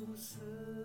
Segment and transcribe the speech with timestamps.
[0.00, 0.79] 不是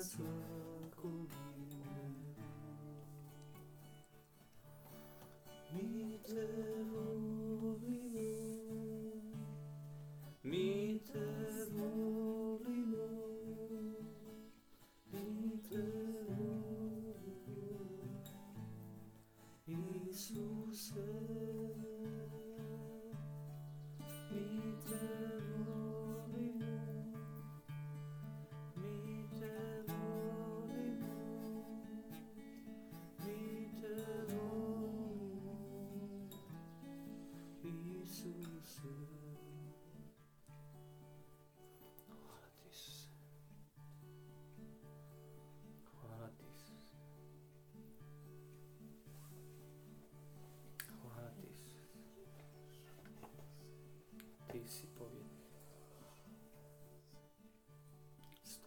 [0.00, 0.39] That's right.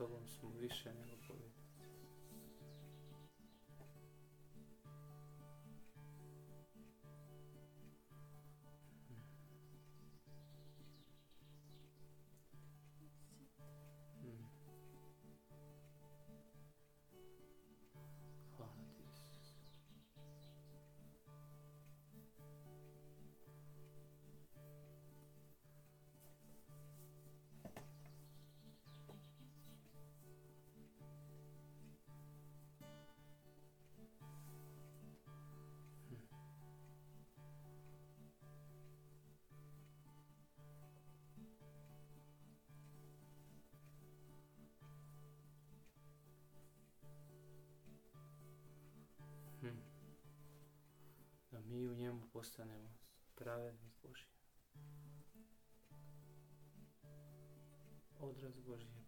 [0.04, 1.63] Stolom smo više nego pobjedi.
[51.74, 52.98] mi u njemu postanemo
[53.36, 54.28] pravedni Božji.
[58.20, 59.03] Odraz Božji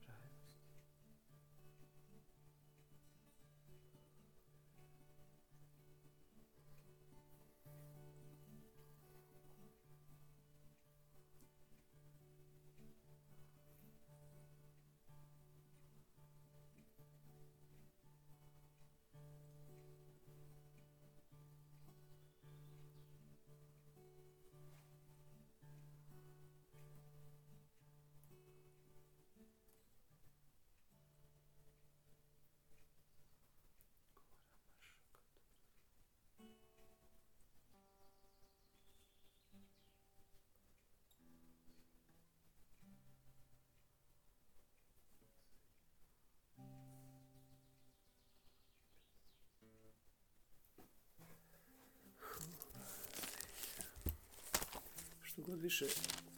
[55.65, 55.85] više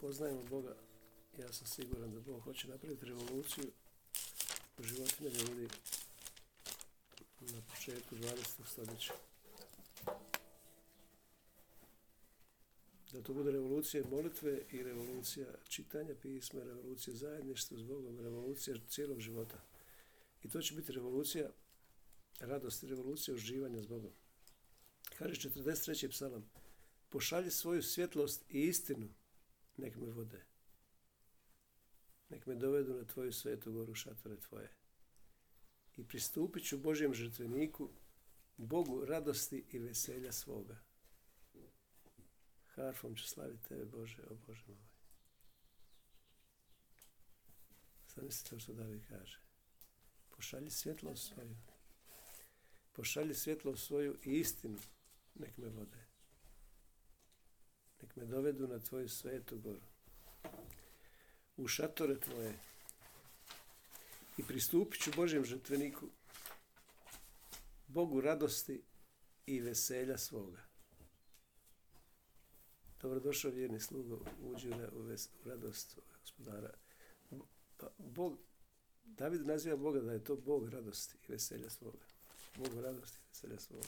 [0.02, 0.76] poznajemo Boga,
[1.40, 3.72] ja sam siguran da Bog hoće napraviti revoluciju
[4.78, 5.68] u životima ljudi
[7.40, 8.66] na početku 20.
[8.66, 9.14] stoljeća.
[13.12, 19.20] Da to bude revolucija molitve i revolucija čitanja pisma, revolucija zajedništva s Bogom, revolucija cijelog
[19.20, 19.58] života.
[20.44, 21.50] I to će biti revolucija
[22.40, 24.12] radosti, revolucija uživanja s Bogom.
[25.18, 26.10] Kaže 43.
[26.10, 26.50] psalam,
[27.09, 29.09] pošalji svoju svjetlost i istinu,
[29.77, 30.45] nek me vode.
[32.30, 34.74] Nek me dovedu na tvoju svetu goru šatore tvoje.
[35.98, 37.89] I pristupit ću Božjem žrtveniku,
[38.57, 40.80] Bogu radosti i veselja svoga.
[42.65, 44.88] Harfom ću slaviti tebe, Bože, o Bože moj.
[48.15, 49.39] Zamislite što David kaže.
[50.30, 51.56] Pošalji svjetlost svoju.
[52.94, 54.80] Pošalji svjetlost svoju i istinu.
[55.36, 56.06] Nek me vode.
[58.02, 59.82] Nek me dovedu na tvoju svetu goru.
[61.58, 62.54] U šatore tvoje.
[64.38, 66.08] I pristupit ću Božjem žrtveniku.
[67.88, 68.84] Bogu radosti
[69.46, 70.62] i veselja svoga.
[73.02, 76.74] Dobrodošao vjerni slugo, uđi u radost gospodara.
[77.78, 78.38] Pa Bog,
[79.04, 82.06] David naziva Boga da je to Bog radosti i veselja svoga.
[82.56, 83.88] Bog radosti i veselja svoga.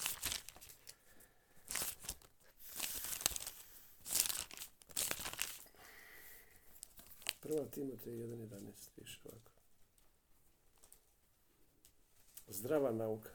[7.49, 9.51] Prva Timotej 1.11 piše ovako.
[12.47, 13.29] Zdrava nauka,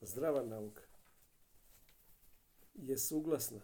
[0.00, 0.82] zdrava nauka
[2.74, 3.60] je suglasna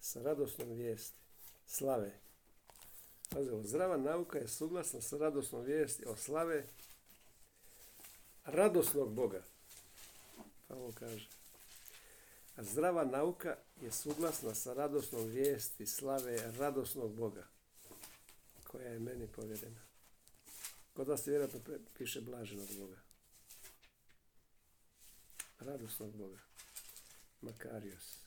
[0.00, 1.18] sa radosnom vijesti,
[1.66, 2.12] slave.
[3.30, 6.64] Pazimo, zdrava nauka je suglasna sa radosnom vijesti o slave
[8.44, 9.42] radosnog Boga.
[10.68, 11.28] Pa kaže.
[12.56, 17.53] A zdrava nauka je suglasna sa radosnom vijesti slave radosnog Boga
[18.74, 19.80] koja je meni povjerena.
[20.92, 21.60] Kod vas vjerojatno
[21.98, 22.96] piše blaženog Boga.
[25.58, 26.38] Radosnog Boga.
[27.40, 28.18] Makarios.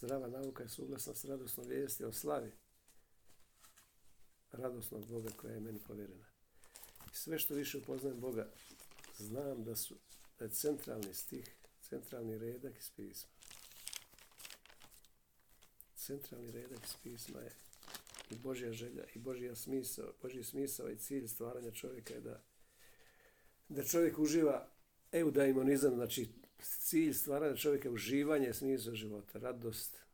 [0.00, 2.52] Zdrava nauka je suglasna s radosnom vijesti o slavi
[4.52, 6.26] radosnog Boga koja je meni povjerena.
[7.12, 8.50] Sve što više upoznajem Boga,
[9.18, 9.94] znam da, su,
[10.38, 11.54] da je centralni stih,
[11.88, 13.30] centralni redak iz pisma.
[15.96, 17.52] Centralni redak iz pisma je
[18.30, 22.42] i Božja želja i Božja smisao, Božji smisao i cilj stvaranja čovjeka je da,
[23.68, 24.68] da čovjek uživa
[25.12, 26.28] eudaimonizam, znači
[26.60, 30.04] cilj stvaranja čovjeka je uživanje smisla života, radost.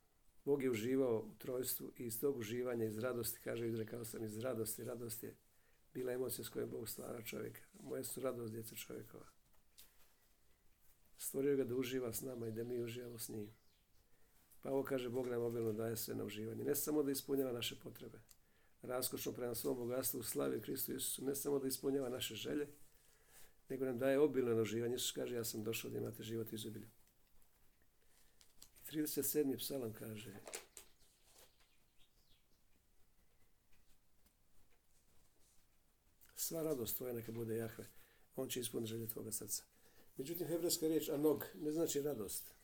[0.45, 4.39] Bog je uživao u trojstvu i iz tog uživanja, iz radosti, kaže, izrekao sam, iz
[4.39, 5.37] radosti, radost je
[5.95, 7.61] bila emocija s kojom Bog stvara čovjeka.
[7.83, 9.27] Moje su radost djeca čovjekova.
[11.19, 13.51] Stvorio ga da uživa s nama i da mi uživamo s njim.
[14.63, 16.65] Pa ovo kaže, Bog nam obilno daje sve na uživanje.
[16.65, 18.19] Ne samo da ispunjava naše potrebe,
[18.83, 22.69] raskošno prema svom bogatstvu u slavi Kristu Isusu, ne samo da ispunjava naše želje,
[23.69, 24.95] nego nam daje obilno na uživanje.
[24.95, 26.89] Isus kaže, ja sam došao da imate život izobilju.
[28.75, 29.59] I 37.
[29.59, 30.35] psalam kaže,
[36.37, 37.87] sva radost tvoja neka bude Jahve,
[38.37, 39.65] on će ispuniti želje tvoga srca.
[40.17, 42.55] Međutim, hebrejska riječ anog ne znači radost,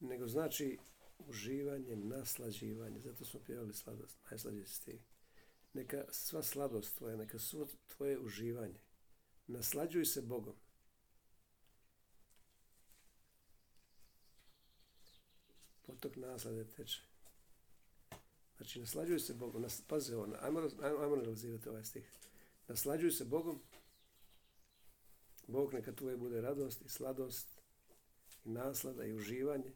[0.00, 0.78] nego znači
[1.18, 3.00] uživanje, naslađivanje.
[3.00, 5.00] Zato smo pjevali sladost, najslađi stih.
[5.72, 7.66] Neka sva sladost tvoja, neka svo
[7.96, 8.80] tvoje uživanje.
[9.46, 10.56] Naslađuj se Bogom.
[15.82, 17.02] Potok naslade teče.
[18.56, 19.62] Znači, naslađuj se Bogom.
[19.62, 21.16] Nas, pazi ovo, ajmo, ajmo
[21.66, 22.12] ovaj stih.
[22.68, 23.60] Naslađuj se Bogom.
[25.46, 27.48] Bog neka tvoje bude radost i sladost
[28.44, 29.72] i naslada i uživanje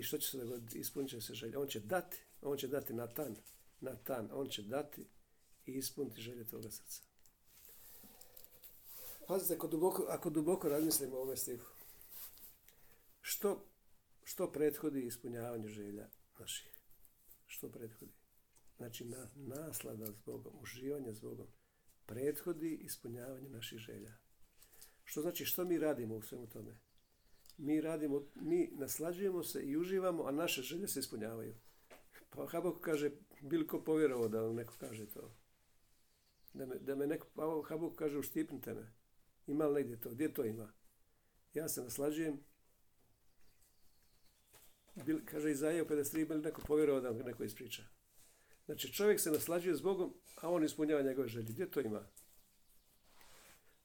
[0.00, 0.78] I što će se dogoditi?
[0.78, 1.58] Ispunit će se želje.
[1.58, 3.36] On će dati, on će dati na tan,
[3.80, 5.08] na tan, on će dati
[5.66, 7.02] i ispuniti želje toga srca.
[9.28, 11.66] Pazite, ako duboko, ako duboko razmislimo o ovome stihu,
[13.20, 13.66] što,
[14.24, 16.72] što prethodi ispunjavanju želja naših?
[17.46, 18.12] Što prethodi?
[18.76, 21.46] Znači, na, naslada s Bogom, uživanje s Bogom,
[22.06, 24.12] prethodi ispunjavanje naših želja.
[25.04, 26.78] Što znači, što mi radimo u svemu tome?
[27.60, 31.54] Mi radimo, mi naslađujemo se i uživamo, a naše želje se ispunjavaju.
[32.30, 33.10] Pa Habak kaže,
[33.68, 35.34] ko povjerovao da vam neko kaže to?
[36.54, 38.92] Da me, da me neko, pa Habak kaže, uštipnite me.
[39.46, 40.10] Ima li negdje to?
[40.10, 40.72] Gdje to ima?
[41.54, 42.40] Ja se naslađujem.
[45.06, 47.82] Bil, kaže Izaija u 53, bi li neko povjerovao da vam neko ispriča?
[48.64, 51.46] Znači čovjek se naslađuje s Bogom, a on ispunjava njegove želje.
[51.52, 52.06] Gdje to ima?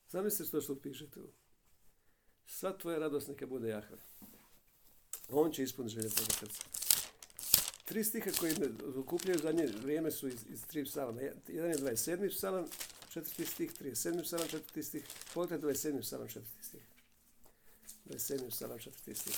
[0.09, 1.33] Zamislite što što piše tu.
[2.47, 3.97] Sva tvoja radost neka bude Jahve.
[5.29, 6.63] On će ispuniti želje tvoga srca.
[7.85, 8.67] Tri stiha koji me
[8.99, 11.21] okupljaju zadnje vrijeme su iz, iz tri psalama.
[11.47, 12.29] Jedan je 27.
[12.29, 12.65] psalam,
[13.09, 14.23] četvrti stih, 37.
[14.23, 15.05] psalam, četvrti stih.
[15.33, 16.01] Pogledajte 27.
[16.01, 16.81] psalam, četvrti stih.
[18.05, 18.49] 27.
[18.49, 19.35] psalam, četvrti stih.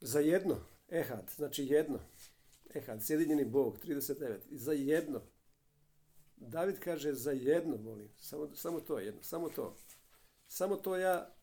[0.00, 1.98] Za jedno, ehad, znači jedno,
[2.74, 5.20] ehad, sjedinjeni Bog, 39, za jedno.
[6.48, 9.76] David kaže za jedno, molim, samo, samo to jedno, samo to.
[10.48, 11.34] Samo to ja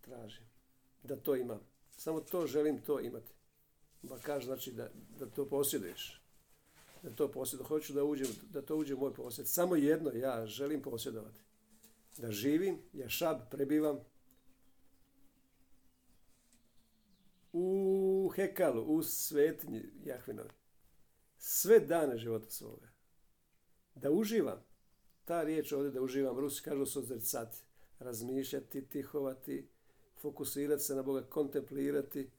[0.00, 0.44] tražim,
[1.02, 1.60] da to imam.
[1.96, 3.32] Samo to želim to imati.
[4.02, 6.22] Ba kaže znači da, da to posjeduješ.
[7.02, 7.68] Da to posjeduješ.
[7.68, 9.48] Hoću da, uđem, da to uđe u moj posjed.
[9.48, 11.40] Samo jedno ja želim posjedovati.
[12.18, 13.98] Da živim, ja šab prebivam
[17.52, 20.50] u hekalu, u svetinji Jahvinovi.
[21.38, 22.89] Sve dane života svoga.
[23.94, 24.64] Da uživam.
[25.24, 27.58] Ta riječ ovdje da uživam, Rusi kažu sozrcati,
[27.98, 29.68] razmišljati, tihovati,
[30.20, 32.30] fokusirati se na Boga, kontemplirati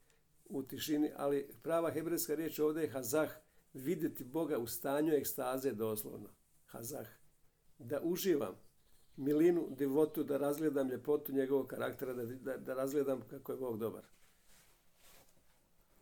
[0.46, 3.30] u tišini, ali prava hebrejska riječ ovdje je hazah,
[3.74, 6.30] vidjeti Boga u stanju ekstaze doslovno.
[6.66, 7.08] Hazah.
[7.78, 8.56] Da uživam
[9.18, 14.04] milinu, divotu, da razgledam ljepotu njegovog karaktera, da, da, da razgledam kako je Bog dobar.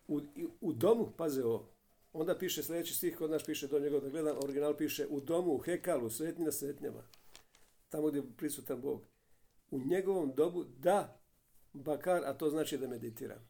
[0.08, 0.20] U,
[0.60, 1.68] u domu, paze ovo,
[2.12, 5.54] onda piše sljedeći stih, kod nas piše do njega da gledam, original piše u domu,
[5.54, 7.02] u hekalu, svetnji na svetnjama,
[7.88, 9.02] tamo gdje je prisutan Bog.
[9.70, 11.20] U njegovom dobu, da,
[11.72, 13.48] bakar, a to znači da meditiram.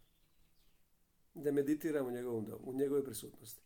[1.34, 3.62] Da meditiram u njegovom domu, u njegovoj prisutnosti.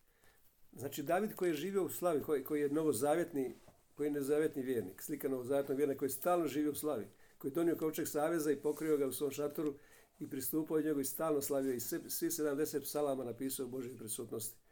[0.72, 3.54] Znači, David koji je živio u slavi, koji, koji je novozavjetni,
[3.94, 7.06] koji je nezavjetni vjernik, slika novozavjetnog vjernika, koji stalno živio u slavi,
[7.38, 9.74] koji je donio kovčeg saveza i pokrio ga u svom šatoru
[10.18, 14.63] i pristupao njegu i stalno slavio i svi 70 psalama napisao u Božoj prisutnosti.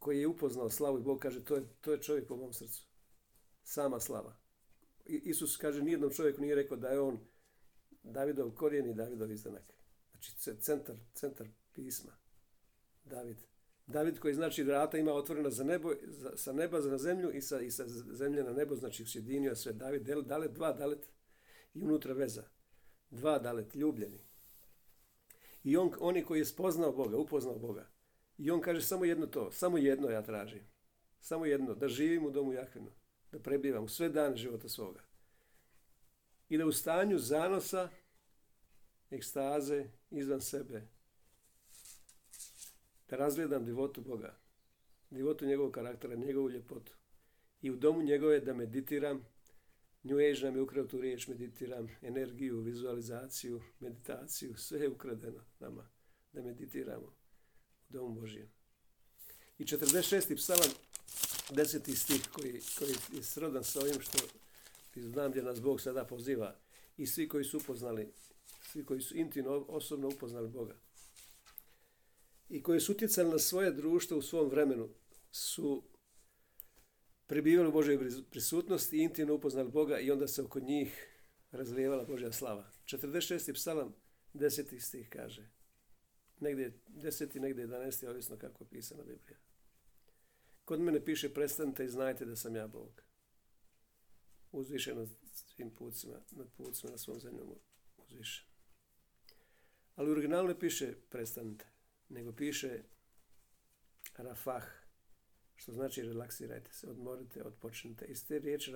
[0.00, 2.86] Koji je upoznao slavu i Bog kaže to je, to je čovjek po mom srcu.
[3.62, 4.36] Sama slava.
[5.04, 7.18] Isus kaže nijednom čovjeku nije rekao da je on
[8.02, 9.74] Davidov korijen i Davidov izdanak.
[10.10, 12.12] Znači centar, centar pisma.
[13.04, 13.36] David.
[13.86, 17.60] David koji znači vrata ima otvorena za nebo, za, sa neba na zemlju i sa,
[17.60, 21.08] i sa zemlje na nebo, znači sjedinio sve David, dalet dva, dalet
[21.74, 22.44] i unutra veza.
[23.10, 24.24] Dva dalet, ljubljeni.
[25.64, 27.90] I on, oni koji je spoznao Boga, upoznao Boga.
[28.40, 30.62] I on kaže samo jedno to, samo jedno ja tražim.
[31.20, 32.90] Samo jedno, da živim u domu Jahvinu.
[33.32, 35.00] Da prebivam sve dane života svoga.
[36.48, 37.88] I da u stanju zanosa,
[39.10, 40.82] ekstaze, izvan sebe,
[43.08, 44.36] da razgledam divotu Boga,
[45.10, 46.92] divotu njegovog karaktera, njegovu ljepotu.
[47.62, 49.26] I u domu njegove da meditiram,
[50.02, 55.90] New Age nam je ukrao tu riječ, meditiram, energiju, vizualizaciju, meditaciju, sve je ukradeno nama,
[56.32, 57.19] da meditiramo
[57.90, 58.48] domu Božijem.
[59.58, 60.36] I 46.
[60.36, 60.70] psalam,
[61.50, 64.18] deseti stih koji, koji je srodan sa ovim što
[64.96, 66.56] znam gdje nas Bog sada poziva
[66.96, 68.12] i svi koji su upoznali,
[68.72, 70.76] svi koji su intimno, osobno upoznali Boga
[72.50, 74.88] i koji su utjecali na svoje društvo u svom vremenu
[75.30, 75.82] su
[77.26, 77.98] prebivali u Božoj
[78.30, 81.06] prisutnosti i intimno upoznali Boga i onda se oko njih
[81.50, 82.70] razlijevala Božja slava.
[82.84, 83.54] 46.
[83.54, 83.94] psalam,
[84.34, 84.80] 10.
[84.80, 85.59] stih kaže.
[86.40, 87.40] Negdje 10.
[87.40, 88.08] negdje 11.
[88.08, 89.38] ovisno kako je pisana Biblija.
[90.64, 93.02] Kod mene piše prestanite i znajte da sam ja Bog.
[94.52, 97.54] Uzvišen nad svim pucima, nad pucima na svom zemljom
[97.96, 98.46] uzvišen.
[99.94, 101.64] Ali u originalu ne piše prestanite,
[102.08, 102.82] nego piše
[104.16, 104.64] rafah,
[105.54, 108.04] što znači relaksirajte se, odmorite, odpočnite.
[108.04, 108.72] Iz te riječi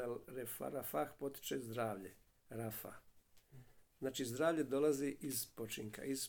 [0.59, 2.14] rafah potiče zdravlje,
[2.49, 2.92] rafa.
[3.99, 6.28] Znači zdravlje dolazi iz počinka, iz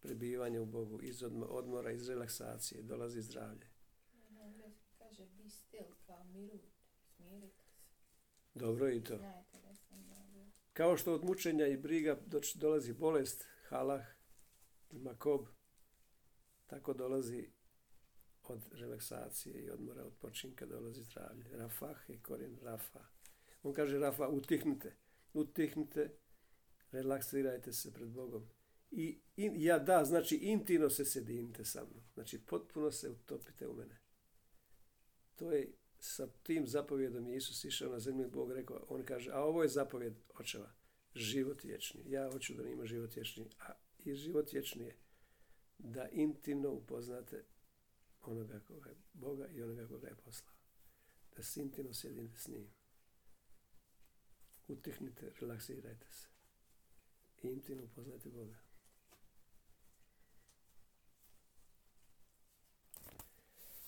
[0.00, 3.66] prebivanja u Bogu, iz odmora, iz relaksacije, dolazi zdravlje.
[4.98, 6.62] Kaže, be still, kao mirut,
[7.16, 7.80] smirite se.
[8.54, 9.18] Dobro i to.
[10.72, 12.18] Kao što od mučenja i briga
[12.54, 14.06] dolazi bolest, halah,
[14.90, 15.46] makob,
[16.66, 17.50] tako dolazi
[18.42, 21.44] od relaksacije i odmora, od počinka dolazi zdravlje.
[21.52, 23.04] Rafah je korijen rafa.
[23.62, 24.96] On kaže rafa, utihnite,
[25.32, 26.10] utihnite,
[26.92, 28.48] relaksirajte se pred Bogom.
[28.90, 32.04] I in, ja da, znači intimno se sjedinite sa mnom.
[32.14, 34.00] Znači potpuno se utopite u mene.
[35.36, 39.30] To je sa tim zapovjedom je Isus išao na zemlju i Bog rekao, on kaže,
[39.32, 40.72] a ovo je zapovjed očeva,
[41.14, 42.02] život vječni.
[42.06, 44.96] Ja hoću da ima život vječni, a i život vječni je
[45.78, 47.44] da intimno upoznate
[48.20, 50.54] onoga koga je Boga i onoga koga je poslao.
[51.36, 52.70] Da se intimno sjedinite s njim.
[54.68, 56.28] Utihnite, relaksirajte se.
[57.42, 58.69] Intimno upoznajte Boga.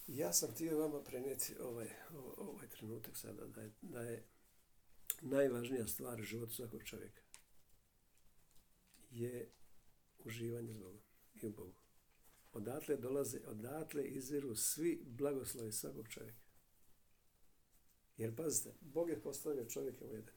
[0.07, 1.91] Ja sam htio vama prenijeti ovaj,
[2.37, 4.25] ovaj trenutak sada, da je, da je
[5.21, 7.23] najvažnija stvar u životu svakog čovjeka
[9.13, 9.51] je
[10.25, 11.01] uživanje s Bogom
[11.35, 11.81] i u Bogu.
[12.53, 16.43] Odatle dolaze, odatle izviru svi blagoslovi svakog čovjeka.
[18.17, 20.35] Jer pazite, Bog je postavio čovjeka u Eden.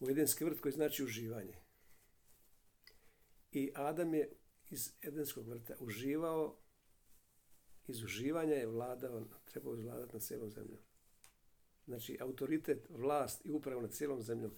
[0.00, 1.56] U Edenski vrt koji znači uživanje.
[3.52, 4.32] I Adam je
[4.70, 6.58] iz Edenskog vrta uživao,
[7.90, 10.78] iz uživanja je vladao, trebao vladati na cijelom zemljom.
[11.86, 14.52] Znači, autoritet, vlast i upravo nad cijelom zemljom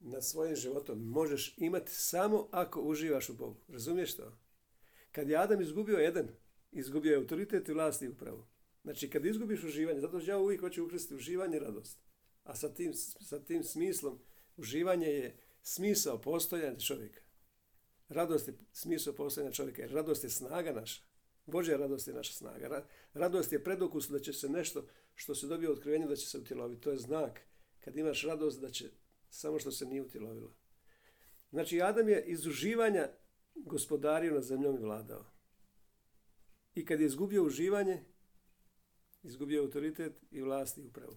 [0.00, 3.60] nad svojim životom možeš imati samo ako uživaš u Bogu.
[3.68, 4.38] Razumiješ to?
[5.12, 6.28] Kad je Adam izgubio jedan,
[6.72, 8.46] izgubio je autoritet i vlast i upravu.
[8.82, 11.98] Znači, kad izgubiš uživanje, zato ja uvijek hoću ukrstiti uživanje i radost.
[12.44, 14.18] A sa tim, sa tim smislom,
[14.56, 17.20] uživanje je smisao postojanja čovjeka.
[18.08, 21.02] Radost je smisao postojanja čovjeka, jer radost je snaga naša.
[21.50, 22.86] Božja radost je naša snaga.
[23.14, 26.82] Radost je predokus da će se nešto što se dobije otkrivenje da će se utjeloviti.
[26.82, 27.40] To je znak.
[27.80, 28.90] Kad imaš radost da će
[29.30, 30.54] samo što se nije utjelovilo.
[31.50, 33.08] Znači, Adam je iz uživanja
[33.54, 35.24] gospodario na zemljom i vladao.
[36.74, 38.04] I kad je izgubio uživanje,
[39.22, 41.16] izgubio autoritet i vlast i upravu.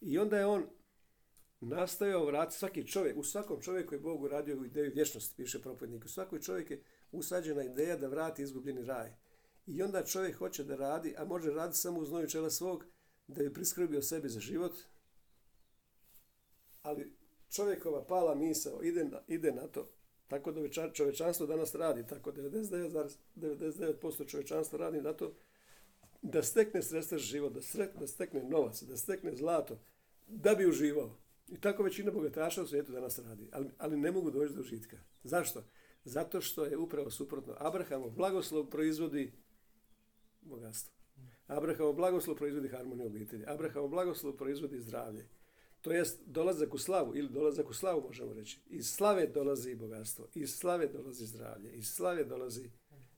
[0.00, 0.66] I onda je on
[1.60, 6.04] nastojao vratiti svaki čovjek, u svakom čovjeku je Bog uradio ideju vječnosti, piše propovjednik.
[6.04, 9.12] U svakoj čovjek je usađena ideja da vrati izgubljeni raj.
[9.66, 12.84] I onda čovjek hoće da radi, a može raditi samo uz znoju čela svog,
[13.26, 14.72] da bi priskrbio sebi za život,
[16.82, 17.16] ali
[17.50, 19.90] čovjekova pala misao ide na, ide na to.
[20.28, 25.34] Tako da čovječanstvo danas radi, tako 99,99% 99% čovječanstva radi na to
[26.22, 29.78] da stekne sredstva život, da, da stekne novac, da stekne zlato,
[30.26, 31.18] da bi uživao.
[31.48, 34.96] I tako većina bogataša u svijetu danas radi, ali, ali ne mogu doći do užitka.
[35.24, 35.64] Zašto?
[36.04, 37.54] Zato što je upravo suprotno.
[37.58, 39.32] Abrahamov blagoslov proizvodi
[40.40, 40.94] bogatstvo.
[41.46, 43.44] Abrahamov blagoslov proizvodi harmoniju obitelji.
[43.46, 45.28] Abrahamov blagoslov proizvodi zdravlje.
[45.80, 48.60] To jest dolazak u slavu ili dolazak u slavu možemo reći.
[48.66, 52.70] Iz slave dolazi bogatstvo, iz slave dolazi zdravlje, iz slave dolazi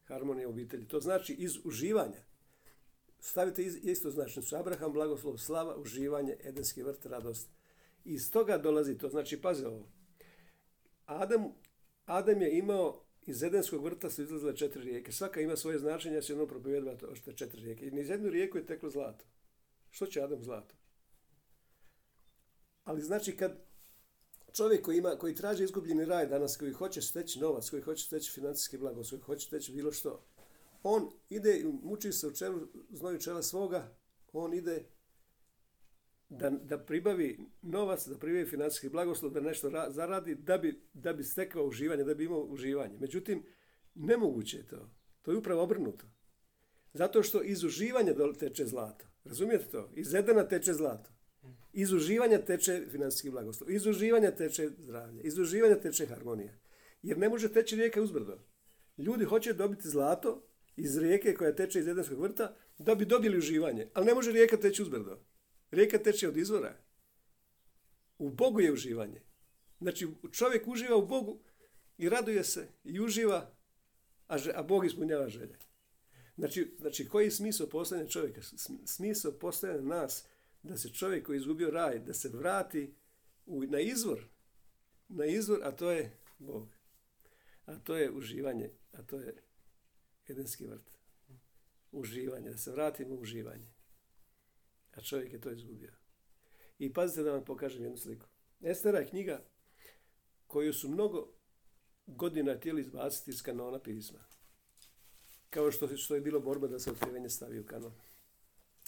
[0.04, 0.88] harmonija obitelji.
[0.88, 2.22] To znači iz uživanja.
[3.20, 4.56] Stavite isto značnicu.
[4.56, 7.48] Abraham, blagoslov, slava, uživanje, edenski vrt, radost.
[8.04, 9.08] Iz toga dolazi to.
[9.08, 9.88] Znači, pazi ovo.
[11.06, 11.52] Adam,
[12.12, 15.12] Adam je imao iz Edenskog vrta su izlazile četiri rijeke.
[15.12, 17.86] Svaka ima svoje značenje, ja se jednom propovijedava to što četiri rijeke.
[17.86, 19.24] I niz jednu rijeku je teklo zlato.
[19.90, 20.74] Što će Adam zlato?
[22.84, 23.52] Ali znači kad
[24.52, 28.32] čovjek koji, ima, koji traži izgubljeni raj danas, koji hoće steći novac, koji hoće steći
[28.32, 30.24] financijski blago, koji hoće steći bilo što,
[30.82, 33.96] on ide i muči se u čelu, znoju čela svoga,
[34.32, 34.84] on ide
[36.38, 41.24] da, da pribavi novac, da pribavi financijski blagoslov, da nešto zaradi, da bi, da bi
[41.24, 42.98] stekao uživanje, da bi imao uživanje.
[42.98, 43.42] Međutim,
[43.94, 44.90] nemoguće je to.
[45.22, 46.06] To je upravo obrnuto.
[46.92, 49.04] Zato što iz uživanja teče zlato.
[49.24, 49.90] Razumijete to?
[49.94, 51.10] Iz Edena teče zlato.
[51.72, 53.70] Iz uživanja teče financijski blagoslov.
[53.70, 55.22] Iz uživanja teče zdravlje.
[55.22, 56.52] Iz uživanja teče harmonija.
[57.02, 58.38] Jer ne može teći rijeka uzbrdo.
[58.98, 63.88] Ljudi hoće dobiti zlato iz rijeke koja teče iz Edenskog vrta da bi dobili uživanje.
[63.94, 65.31] Ali ne može rijeka teći uzbrdo.
[65.72, 66.76] Rijeka teče od izvora.
[68.18, 69.20] U Bogu je uživanje.
[69.80, 71.38] Znači čovjek uživa u Bogu
[71.98, 73.50] i raduje se i uživa,
[74.28, 75.58] a, a Bog ispunjava želje.
[76.36, 78.40] Znači, znači koji je smisao postojanja čovjeka?
[78.86, 80.24] Smisao postojanja nas
[80.62, 82.94] da se čovjek koji je izgubio raj, da se vrati
[83.46, 84.24] u, na izvor,
[85.08, 86.68] na izvor, a to je Bog.
[87.66, 89.34] A to je uživanje, a to je
[90.28, 90.90] Edenski vrt.
[91.92, 93.66] Uživanje, da se vratimo u uživanje.
[94.92, 95.92] A čovjek je to izgubio.
[96.78, 98.26] I pazite da vam pokažem jednu sliku.
[98.60, 99.44] Estera je knjiga
[100.46, 101.32] koju su mnogo
[102.06, 104.18] godina htjeli izbaciti iz kanona pisma.
[105.50, 107.92] Kao što, što je bilo borba da se otkrivenje stavi u kanon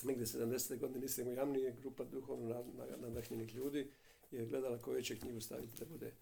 [0.03, 0.79] negdje 70.
[0.79, 2.65] godine mislimo Jamnije, grupa duhovno
[2.99, 3.91] nadahnjenih ljudi
[4.31, 6.13] je gledala koju će knjigu staviti da bude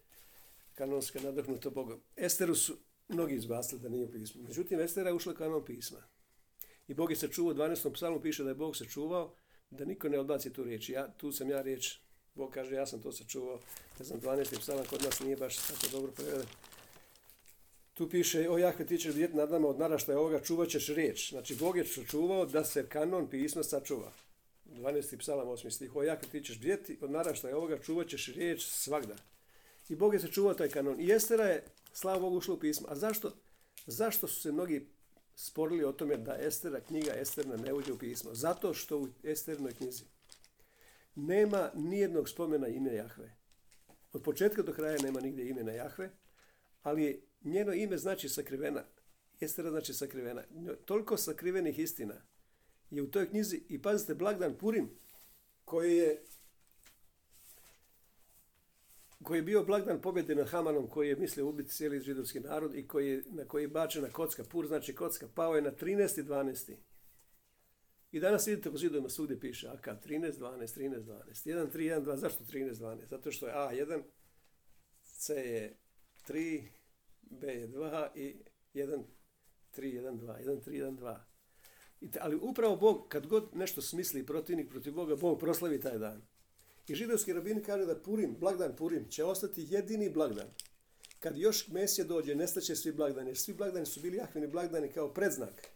[0.73, 2.01] kanonska nadahnuta Bogom.
[2.15, 4.43] Esteru su mnogi izbacili da nije u pismu.
[4.43, 6.03] Međutim, Estera je ušla kanon pisma.
[6.87, 7.93] I Bog je sačuvao, u 12.
[7.93, 9.35] psalmu piše da je Bog sačuvao
[9.77, 10.89] da niko ne odbaci tu riječ.
[10.89, 11.97] Ja, tu sam ja riječ,
[12.35, 13.59] Bog kaže ja sam to sačuvao.
[13.99, 14.59] Ne znam, 12.
[14.59, 16.47] psalam kod nas nije baš tako dobro preveden.
[17.93, 21.29] Tu piše, o Jahve ti ćeš vidjeti nad nama od naraštaja ovoga, čuvat ćeš riječ.
[21.29, 24.11] Znači, Bog je sačuvao da se kanon pisma sačuva.
[24.65, 25.17] 12.
[25.17, 25.69] psalam 8.
[25.69, 29.15] stih, o Jahve ti ćeš vidjeti od naraštaja ovoga, čuvat ćeš riječ svagda.
[29.89, 30.99] I Bog je sačuvao taj kanon.
[30.99, 32.87] I Estera je, slava Bogu, ušla u pismo.
[32.89, 33.31] A zašto?
[33.87, 34.87] Zašto su se mnogi
[35.35, 38.33] sporili o tome da Estera, knjiga Esterna ne uđe u pismo?
[38.33, 40.03] Zato što u Esternoj knjizi
[41.15, 43.35] nema nijednog spomena ime Jahve.
[44.13, 46.09] Od početka do kraja nema nigdje imena Jahve,
[46.81, 48.83] ali njeno ime znači sakrivena.
[49.39, 50.43] Estera znači sakrivena.
[50.85, 52.21] Toliko sakrivenih istina
[52.89, 54.89] je u toj knjizi i pazite blagdan Purim
[55.65, 56.23] koji je
[59.23, 62.87] koji je bio blagdan pobjede nad Hamanom koji je mislio ubiti cijeli židovski narod i
[62.87, 66.75] koji je, na koji je bačena kocka, pur znači kocka, pao je na 13.12.
[68.11, 71.49] I danas vidite po zidovima svugdje piše AK 13, 12, 13, 12.
[71.49, 72.15] 1, 3, 1, 2.
[72.15, 73.09] Zašto 13, 12?
[73.09, 74.01] Zato što je A1,
[75.03, 75.77] C je
[76.27, 76.63] 3,
[77.21, 78.35] B je 2 i
[78.73, 79.03] 1,
[79.77, 80.43] 3, 1, 2.
[80.43, 81.19] 1, 3, 1, 2.
[82.01, 86.21] I ali upravo Bog, kad god nešto smisli protivnik protiv Boga, Bog proslavi taj dan.
[86.87, 90.47] I židovski rabini kažu da Purim, blagdan Purim, će ostati jedini blagdan.
[91.19, 95.13] Kad još Mesija dođe, nestaće svi blagdani, jer svi blagdani su bili Jahvini blagdani kao
[95.13, 95.67] predznak.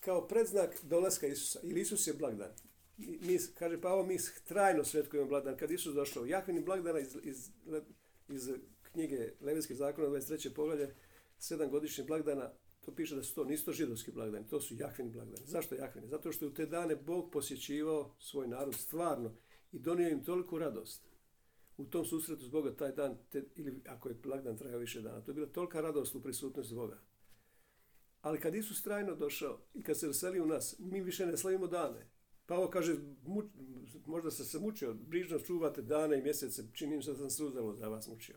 [0.00, 1.60] Kao predznak dolaska Isusa.
[1.62, 2.50] Ili Isus je blagdan.
[2.98, 5.56] Mi, kaže Pavo, mi trajno svetkujemo blagdan.
[5.56, 7.50] Kad Isus došao, Jahvini blagdana iz, iz,
[8.28, 8.50] iz
[8.82, 10.54] knjige Levijskih zakona, 23.
[10.54, 10.94] poglavlje,
[11.38, 12.52] sedam godišnjih blagdana,
[12.84, 15.46] to piše da su to, nisu to židovski blagdani, to su Jahvini blagdani.
[15.46, 16.08] Zašto Jahvini?
[16.08, 19.36] Zato što je u te dane Bog posjećivao svoj narod stvarno
[19.72, 21.08] i donio im toliku radost.
[21.76, 25.20] U tom susretu s Boga taj dan, te, ili ako je blagdan trajao više dana,
[25.20, 26.98] to je bila tolika radost u prisutnosti Boga.
[28.20, 31.66] Ali kad Isus trajno došao i kad se veseli u nas, mi više ne slavimo
[31.66, 32.10] dane.
[32.46, 33.44] Pavo kaže, muč,
[34.06, 37.42] možda ste se mučio, brižno čuvate dane i mjesece, činim se da sam se
[37.78, 38.36] za vas mučio.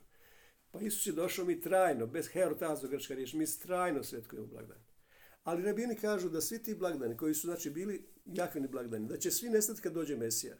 [0.71, 4.77] Pa Isus je došao mi trajno, bez herotazo grčka riječ, mi trajno svetkujemo blagdan.
[5.43, 9.31] Ali rabini kažu da svi ti blagdani koji su znači bili Jahvini blagdani, da će
[9.31, 10.57] svi nestati kad dođe Mesija,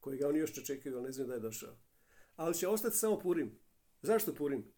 [0.00, 1.76] koji ga oni još čekaju, ali ne znaju da je došao.
[2.36, 3.58] Ali će ostati samo Purim.
[4.02, 4.72] Zašto Purim?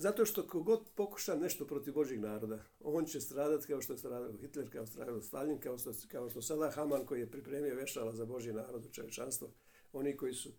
[0.00, 4.32] Zato što kogod pokuša nešto protiv Božjeg naroda, on će stradati kao što je stradao
[4.32, 7.74] Hitler, kao što je stradao Stalin, kao što, kao što sada Haman koji je pripremio
[7.74, 9.48] vešala za Božji narod u čovječanstvo.
[9.92, 10.50] Oni koji su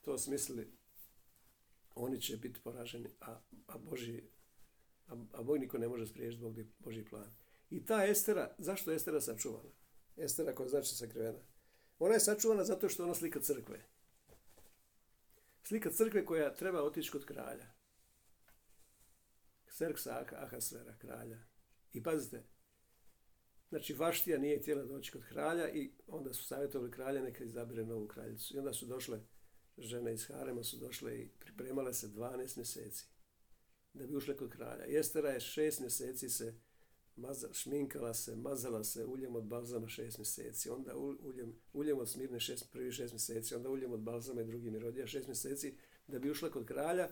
[0.00, 0.72] to smislili,
[1.94, 4.24] oni će biti poraženi, a, a, Božji,
[5.08, 7.30] a, a Bog niko ne može spriječiti Bog Božji plan.
[7.70, 9.70] I ta Estera, zašto je Estera sačuvana?
[10.16, 11.38] Estera koja znači sakrivena.
[12.00, 13.84] Ona je sačuvana zato što je ona slika crkve.
[15.62, 17.66] Slika crkve koja treba otići kod kralja.
[19.64, 21.38] Kserksa Ahasvera, kralja.
[21.92, 22.42] I pazite,
[23.68, 28.08] znači Vaštija nije htjela doći kod kralja i onda su savjetovali kralja neka izabire novu
[28.08, 28.56] kraljicu.
[28.56, 29.20] I onda su došle
[29.78, 33.06] žene iz Harema su došle i pripremale se 12 mjeseci
[33.92, 34.86] da bi ušle kod kralja.
[34.86, 36.54] I Estera je šest mjeseci se
[37.20, 42.40] maza, šminkala se, mazala se uljem od balzama šest mjeseci, onda uljem, uljem od smirne
[42.40, 45.74] šest, prvi šest mjeseci, onda uljem od balzama i drugi mirodija šest mjeseci
[46.06, 47.08] da bi ušla kod kralja.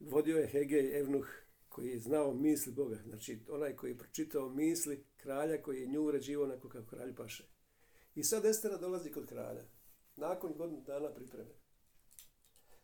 [0.00, 1.26] Vodio je Hegej Evnuh
[1.68, 6.02] koji je znao misli Boga, znači onaj koji je pročitao misli kralja koji je nju
[6.02, 7.44] uređivao onako kako kralj paše.
[8.14, 9.64] I sad Estera dolazi kod kralja,
[10.16, 11.50] nakon godinu dana pripreme.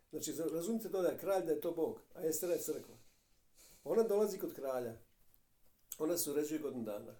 [0.09, 2.97] Znači, razumite da kralj, da je to Bog, a Estera je crkva.
[3.83, 4.97] Ona dolazi kod kralja,
[5.99, 7.15] ona se uređuje godinu dana.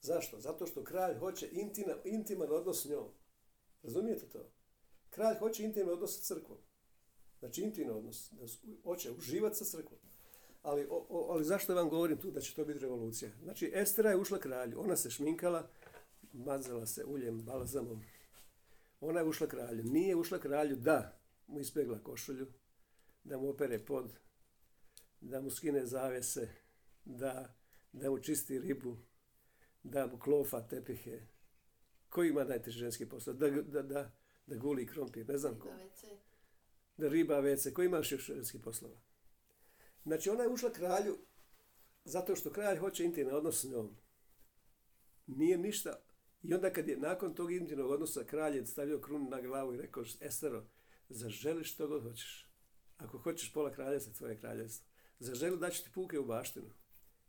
[0.00, 0.40] Zašto?
[0.40, 3.08] Zato što kralj hoće intima, intiman odnos s njom.
[3.82, 4.50] Razumijete to?
[5.10, 6.58] Kralj hoće intiman odnos sa crkvom.
[7.38, 8.32] Znači intiman odnos,
[8.84, 10.00] hoće uživati sa crkvom.
[10.62, 13.30] Ali, o, o, ali zašto vam govorim tu da će to biti revolucija?
[13.42, 15.68] Znači, Estera je ušla kralju, ona se šminkala,
[16.32, 18.02] mazala se uljem, balzamom.
[19.00, 19.84] Ona je ušla kralju.
[19.84, 22.46] Nije ušla kralju da mu ispegla košulju,
[23.24, 24.12] da mu opere pod,
[25.20, 26.48] da mu skine zavese,
[27.04, 27.54] da,
[27.92, 28.96] da mu čisti ribu,
[29.82, 31.20] da mu klofa tepihe.
[32.08, 33.34] Koji ima najteži ženski posao?
[33.34, 34.12] Da, da, da,
[34.46, 35.68] da guli krompir, ne znam ko.
[36.96, 37.74] Da riba vece.
[37.74, 38.96] Koji imaš još ženski poslova?
[40.04, 41.18] Znači ona je ušla kralju
[42.04, 43.96] zato što kralj hoće intiman odnos s njom.
[45.26, 45.98] Nije ništa.
[46.42, 49.76] I onda kad je nakon tog intimnog odnosa kralj je stavio krunu na glavu i
[49.76, 50.66] rekao Estero,
[51.08, 52.48] zaželiš što god hoćeš.
[52.96, 54.86] Ako hoćeš pola kraljevstva, tvoje kraljevstvo.
[55.18, 56.70] Zaželi da ću ti puke u baštinu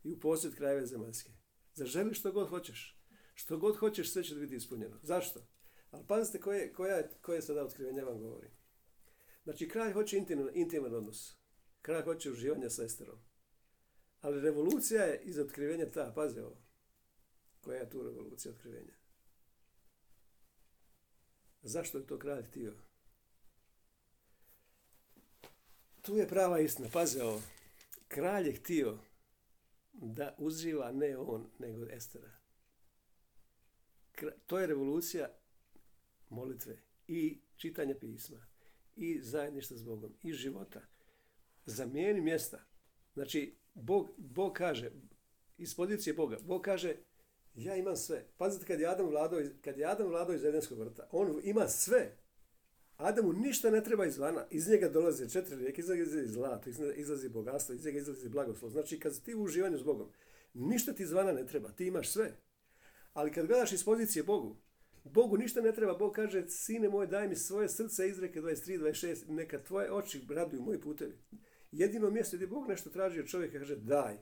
[0.03, 1.31] i u posjed krajeve zemaljske.
[1.73, 2.99] Zaželi što god hoćeš.
[3.33, 4.99] Što god hoćeš, sve će biti ispunjeno.
[5.03, 5.47] Zašto?
[5.91, 8.51] Ali pazite koje, koja, koje sada otkrivenja vam govorim.
[9.43, 11.37] Znači, kralj hoće intiman, intiman odnos.
[11.81, 13.19] Kralj hoće uživanje sa Esterom.
[14.21, 16.63] Ali revolucija je iz otkrivenja ta, pazi ovo.
[17.61, 18.93] Koja je tu revolucija otkrivenja?
[21.61, 22.73] Zašto je to kralj htio?
[26.01, 27.41] Tu je prava istina, pazi ovo.
[28.07, 28.97] Kralj je htio
[29.93, 32.31] da uživa ne on, nego Estera.
[34.47, 35.29] To je revolucija
[36.29, 36.77] molitve
[37.07, 38.45] i čitanja pisma
[38.95, 40.81] i zajedništva s Bogom i života.
[41.65, 42.63] Zamijeni mjesta.
[43.13, 44.91] Znači, Bog, Bog kaže,
[45.57, 46.95] iz pozicije Boga, Bog kaže,
[47.55, 48.25] ja imam sve.
[48.37, 52.17] Pazite, kad je Adam vladao, kad je Adam vladao iz Edenskog vrta, on ima sve.
[52.97, 54.45] Adamu ništa ne treba izvana.
[54.51, 58.71] Iz njega dolaze četiri rijeke, izlazi zlato, izlazi bogatstvo, iz njega izlazi blagoslov.
[58.71, 60.09] Znači, kad ti u uživanju s Bogom,
[60.53, 62.31] ništa ti izvana ne treba, ti imaš sve.
[63.13, 64.57] Ali kad gledaš iz pozicije Bogu,
[65.03, 65.93] Bogu ništa ne treba.
[65.93, 70.61] Bog kaže, sine moj, daj mi svoje srce, izreke 23, 26, neka tvoje oči raduju
[70.61, 71.17] moji putevi.
[71.71, 74.17] Jedino mjesto gdje Bog nešto traži od čovjeka, kaže, daj.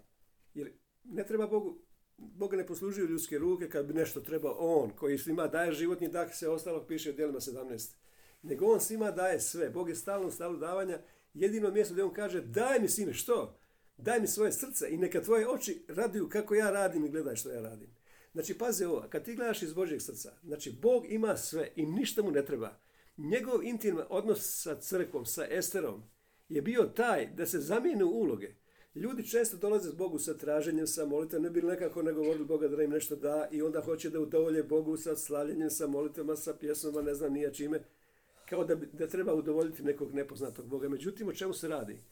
[0.53, 0.71] Jer
[1.03, 1.81] ne treba Bogu,
[2.17, 6.34] Boga ne poslužuju ljudske ruke kad bi nešto trebao on, koji svima daje životni dah,
[6.34, 7.95] sve ostalog piše u djelima 17.
[8.41, 9.69] Nego on svima daje sve.
[9.69, 10.99] Bog je stalno u stavu davanja.
[11.34, 13.58] Jedino mjesto gdje on kaže, daj mi sine, što?
[13.97, 17.49] Daj mi svoje srce i neka tvoje oči raduju kako ja radim i gledaj što
[17.49, 17.89] ja radim.
[18.34, 22.23] Znači, pazi ovo, kad ti gledaš iz Božjeg srca, znači, Bog ima sve i ništa
[22.23, 22.80] mu ne treba.
[23.17, 26.04] Njegov intiman odnos sa crkvom, sa Esterom,
[26.49, 28.56] je bio taj da se zamijene uloge.
[28.95, 32.67] Ljudi često dolaze s Bogu sa traženjem, sa molitvom, ne bi nekako ne govorili Boga
[32.67, 36.54] da im nešto da i onda hoće da udovolje Bogu sa slavljenjem, sa molitvama, sa
[36.54, 37.84] pjesmama, ne znam nije čime,
[38.51, 40.89] kao da, da treba udovoljiti nekog nepoznatog Boga.
[40.89, 42.03] Međutim, o čemu se radi?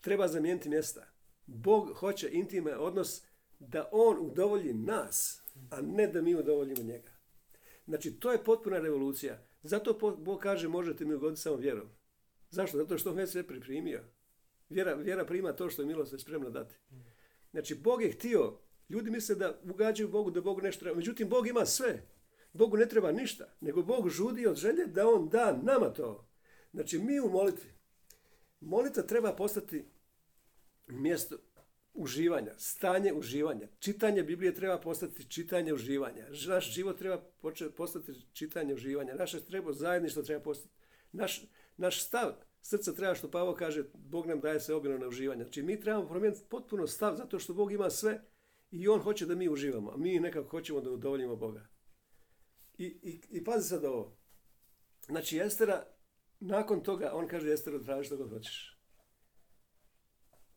[0.00, 1.06] Treba zamijeniti mjesta.
[1.46, 3.22] Bog hoće intiman odnos
[3.58, 7.12] da On udovolji nas, a ne da mi udovoljimo njega.
[7.86, 9.46] Znači, to je potpuna revolucija.
[9.62, 11.88] Zato Bog kaže, možete mi ugoditi samo vjerom.
[12.50, 12.78] Zašto?
[12.78, 14.04] Zato što on već sve pripremio.
[14.68, 16.74] Vjera, vjera prima to što je milost spremna dati.
[17.50, 18.58] Znači, Bog je htio,
[18.88, 20.96] ljudi misle da ugađaju Bogu, da Bogu nešto treba.
[20.96, 22.06] Međutim, Bog ima sve.
[22.52, 26.28] Bogu ne treba ništa, nego Bog žudi od želje da On da nama to.
[26.72, 27.70] Znači, mi u molitvi.
[28.60, 29.84] Molitva treba postati
[30.86, 31.36] mjesto
[31.94, 33.68] uživanja, stanje uživanja.
[33.78, 36.26] Čitanje Biblije treba postati čitanje uživanja.
[36.48, 37.22] Naš život treba
[37.76, 39.14] postati čitanje uživanja.
[39.14, 40.74] Naše treba, zajedništvo treba postati.
[41.12, 41.42] Naš,
[41.76, 42.32] naš stav
[42.62, 45.44] srca treba, što Pavo kaže, Bog nam daje se obilno na uživanje.
[45.44, 48.22] Znači mi trebamo promijeniti potpuno stav zato što Bog ima sve
[48.70, 51.68] i On hoće da mi uživamo, a mi nekako hoćemo da udovoljimo Boga.
[52.80, 54.16] I, i, i pazi sad ovo.
[55.06, 55.86] Znači Estera,
[56.40, 58.78] nakon toga, on kaže Esteru traži što god hoćeš.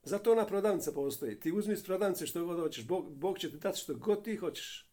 [0.03, 1.39] Zato ona prodavnica postoji.
[1.39, 2.87] Ti uzmi iz prodavnice što god hoćeš.
[2.87, 4.89] Bog, Bog će ti dati što god ti hoćeš.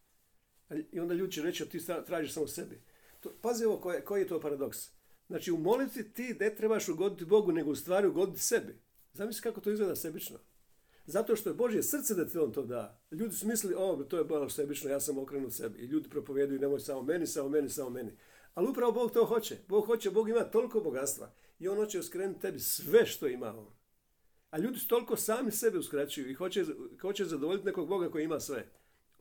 [0.92, 2.82] I onda ljudi će reći, ti tražiš samo sebi.
[3.20, 4.78] To, pazi ovo koji, koji je to paradoks.
[5.26, 8.80] Znači u molitvi ti ne trebaš ugoditi Bogu, nego u stvari ugoditi sebi.
[9.12, 10.38] Zamisli kako to izgleda sebično.
[11.06, 13.00] Zato što je Božje srce da ti on to da.
[13.10, 15.78] Ljudi su mislili, o, to je baš sebično, ja sam okrenut sebi.
[15.78, 18.12] I ljudi propoveduju, nemoj samo meni, samo meni, samo meni.
[18.54, 19.56] Ali upravo Bog to hoće.
[19.68, 21.32] Bog hoće, Bog ima toliko bogatstva.
[21.58, 23.66] I on hoće uskrenuti tebi sve što ima on.
[24.50, 26.64] A ljudi su toliko sami sebe uskraćuju i hoće,
[27.00, 28.66] hoće zadovoljiti nekog Boga koji ima sve.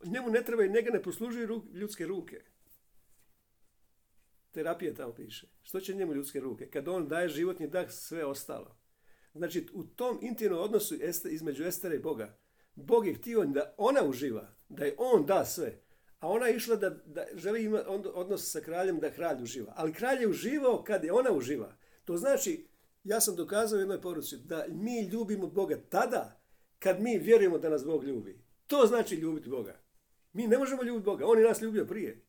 [0.04, 2.42] Njemu ne treba i njega ne poslužuju ljudske ruke.
[4.52, 5.48] Terapija tamo piše.
[5.62, 6.70] Što će njemu ljudske ruke?
[6.70, 8.79] Kad on daje životni dah, sve ostalo.
[9.34, 10.96] Znači, u tom intimnom odnosu
[11.30, 12.38] između Estera i Boga,
[12.76, 15.82] Bog je htio da ona uživa, da je on da sve.
[16.20, 19.74] A ona je išla da, da želi imati odnos sa kraljem da kralj uživa.
[19.76, 21.76] Ali kralj je uživao kad je ona uživa.
[22.06, 22.68] To znači,
[23.04, 26.42] ja sam dokazao u jednoj poruci da mi ljubimo Boga tada
[26.80, 28.42] kad mi vjerujemo da nas Bog ljubi.
[28.68, 29.80] To znači ljubiti Boga.
[30.34, 31.26] Mi ne možemo ljubiti Boga.
[31.28, 32.26] On je nas ljubio prije.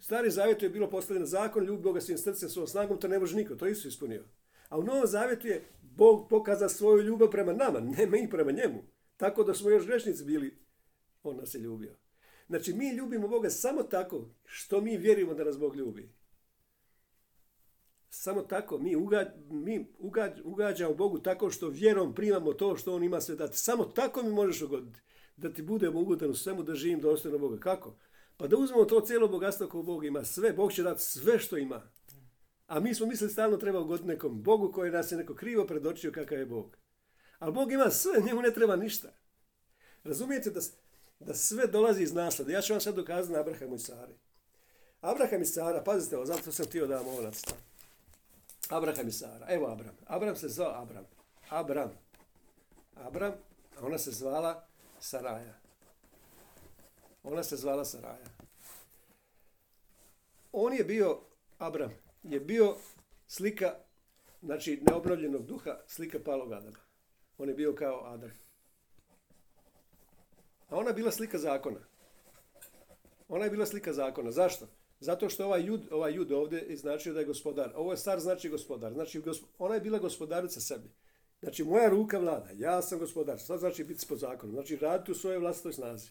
[0.00, 3.36] Stari zavjetu je bilo postavljeno zakon, ljubi Boga svim srcem, svojom snagom, to ne može
[3.36, 4.24] niko, to isto ispunio.
[4.74, 8.82] A u Novom zavjetu je Bog pokazao svoju ljubav prema nama, ne mi prema njemu.
[9.16, 10.58] Tako da smo još grešnici bili,
[11.22, 11.96] on nas je ljubio.
[12.46, 16.12] Znači, mi ljubimo Boga samo tako što mi vjerujemo da nas Bog ljubi.
[18.08, 18.96] Samo tako, mi,
[19.50, 19.92] mi
[20.44, 23.58] ugađamo Bogu tako što vjerom primamo to što On ima sve dati.
[23.58, 25.00] Samo tako mi možeš ugoditi.
[25.36, 27.60] Da ti budemo ugodan u svemu, da živim dostojno Boga.
[27.60, 27.96] Kako?
[28.36, 31.56] Pa da uzmemo to cijelo bogatstvo koje Bog ima, sve, Bog će dati sve što
[31.56, 31.90] ima.
[32.74, 36.12] A mi smo mislili stalno treba ugoditi nekom Bogu koji nas je neko krivo predočio
[36.12, 36.76] kakav je Bog.
[37.38, 39.08] Ali Bog ima sve, njemu ne treba ništa.
[40.04, 40.60] Razumijete da,
[41.20, 42.52] da sve dolazi iz naslada.
[42.52, 44.14] Ja ću vam sad dokazati na Abrahamu i Sari.
[45.00, 47.58] Abraham i Sara, pazite ovo, zato sam htio da vam ovo nacrtam.
[48.68, 49.46] Abraham i Sara.
[49.48, 49.96] Evo Abram.
[50.06, 51.04] Abram se zvao Abram.
[51.48, 51.90] Abram.
[52.94, 53.32] Abram,
[53.78, 54.66] a ona se zvala
[55.00, 55.54] Saraja.
[57.22, 58.26] Ona se zvala Saraja.
[60.52, 61.20] On je bio,
[61.58, 61.90] Abram,
[62.24, 62.76] je bio
[63.26, 63.74] slika,
[64.42, 66.78] znači neobnovljenog duha, slika palog Adama.
[67.38, 68.30] On je bio kao Adam.
[70.68, 71.80] A ona je bila slika zakona.
[73.28, 74.30] Ona je bila slika zakona.
[74.30, 74.66] Zašto?
[75.00, 77.72] Zato što ovaj jud, ovaj jud ovdje je značio da je gospodar.
[77.74, 78.92] Ovo je star znači gospodar.
[78.92, 79.22] Znači
[79.58, 80.90] ona je bila gospodarica sebi.
[81.40, 83.40] Znači moja ruka vlada, ja sam gospodar.
[83.40, 84.52] Sad znači biti po zakonu.
[84.52, 86.10] Znači raditi u svojoj vlastitoj snazi.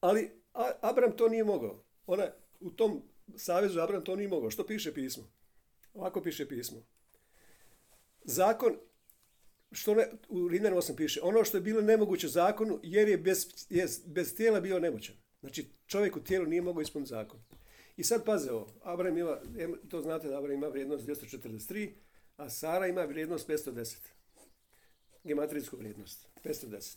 [0.00, 0.42] Ali
[0.80, 1.84] Abram to nije mogao.
[2.06, 2.26] Ona,
[2.60, 3.02] u tom
[3.36, 4.50] savezu Abram to nije mogao.
[4.50, 5.24] Što piše pismo?
[5.94, 6.82] Ovako piše pismo.
[8.24, 8.76] Zakon,
[9.72, 13.46] što ne, u Rimljanu 8 piše, ono što je bilo nemoguće zakonu, jer je bez,
[13.70, 15.14] je bez tijela bio nemoćan.
[15.40, 17.40] Znači, čovjek u tijelu nije mogao ispuniti zakon.
[17.96, 19.36] I sad paze ovo, Abram ima,
[19.88, 21.90] to znate da Abram ima vrijednost 243,
[22.36, 23.96] a Sara ima vrijednost 510.
[25.24, 26.96] Gematrijsku vrijednost, 510.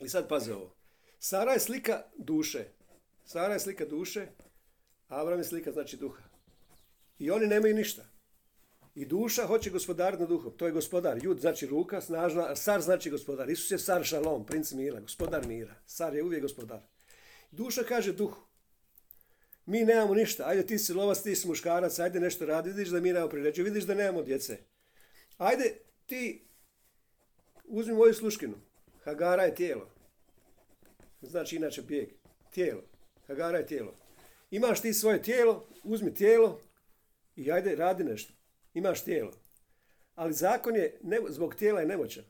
[0.00, 0.74] I sad paze ovo.
[1.18, 2.64] Sara je slika duše.
[3.24, 4.26] Sara je slika duše,
[5.08, 6.22] Avram je slika znači duha.
[7.18, 8.02] I oni nemaju ništa.
[8.94, 10.52] I duša hoće gospodar nad duhom.
[10.56, 11.24] To je gospodar.
[11.24, 13.50] Jud znači ruka, snažna, a sar znači gospodar.
[13.50, 15.74] Isus je sar šalom, princ mira, gospodar mira.
[15.86, 16.80] Sar je uvijek gospodar.
[17.50, 18.40] Duša kaže duhu.
[19.66, 20.44] Mi nemamo ništa.
[20.46, 22.70] Ajde ti si lovac, ti si muškarac, ajde nešto radi.
[22.70, 24.58] Vidiš da mi nemamo priređu, vidiš da nemamo djece.
[25.38, 26.48] Ajde ti
[27.64, 28.54] uzmi moju sluškinu.
[29.04, 29.90] Hagara je tijelo.
[31.22, 32.08] Znači inače bijeg.
[32.50, 32.82] Tijelo.
[33.26, 34.05] Hagara je tijelo.
[34.50, 36.60] Imaš ti svoje tijelo, uzmi tijelo
[37.36, 38.34] i ajde radi nešto.
[38.74, 39.32] Imaš tijelo.
[40.14, 42.24] Ali zakon je, ne, zbog tijela je nemoćan.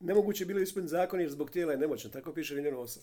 [0.00, 2.10] Nemoguće bilo ispuniti zakon jer zbog tijela je nemoćan.
[2.10, 2.98] Tako piše Rimljano 8.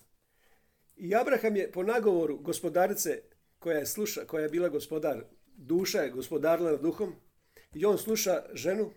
[0.96, 3.22] I Abraham je po nagovoru gospodarice
[3.60, 5.24] koja je, sluša, koja je bila gospodar,
[5.56, 7.16] duša je gospodarila duhom
[7.74, 8.92] i on sluša ženu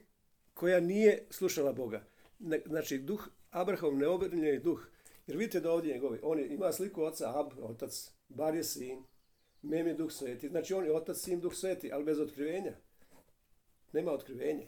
[0.54, 2.04] koja nije slušala Boga.
[2.38, 4.86] Ne, znači, duh, Abraham neobrnjeni duh.
[5.26, 9.04] Jer vidite da ovdje njegovi, on je, ima sliku oca, Ab, otac, Bar je sin,
[9.62, 10.48] Mem je duh sveti.
[10.48, 12.72] Znači, on je otac, sin, duh sveti, ali bez otkrivenja.
[13.92, 14.66] Nema otkrivenja.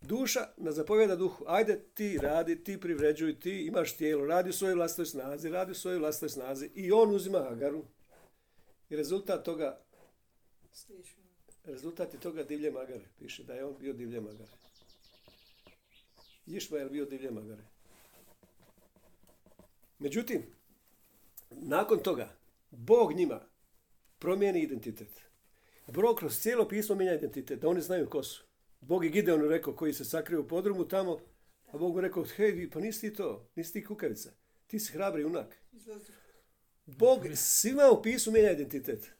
[0.00, 4.74] Duša na zapovjeda duhu, ajde ti radi, ti privređuj, ti imaš tijelo, radi u svojoj
[4.74, 7.84] vlastnoj snazi, radi u svojoj vlastnoj snazi i on uzima Agaru.
[8.90, 9.84] I rezultat toga,
[11.64, 13.04] rezultat je toga divlje magare.
[13.18, 14.50] Piše da je on bio divlje magare.
[16.46, 17.71] Išmael bio divlje magare.
[20.02, 20.42] Međutim,
[21.50, 22.36] nakon toga,
[22.70, 23.40] Bog njima
[24.18, 25.20] promijeni identitet.
[25.86, 28.44] Bog kroz cijelo pismo mijenja identitet, da oni znaju ko su.
[28.80, 31.18] Bog je Gideonu rekao koji se sakrio u podrumu tamo,
[31.72, 34.30] a Bog mu rekao, hej, pa nisi ti to, nisi ti kukavica,
[34.66, 35.56] ti si hrabri junak.
[36.86, 39.10] Bog svima u pismu mijenja identitet.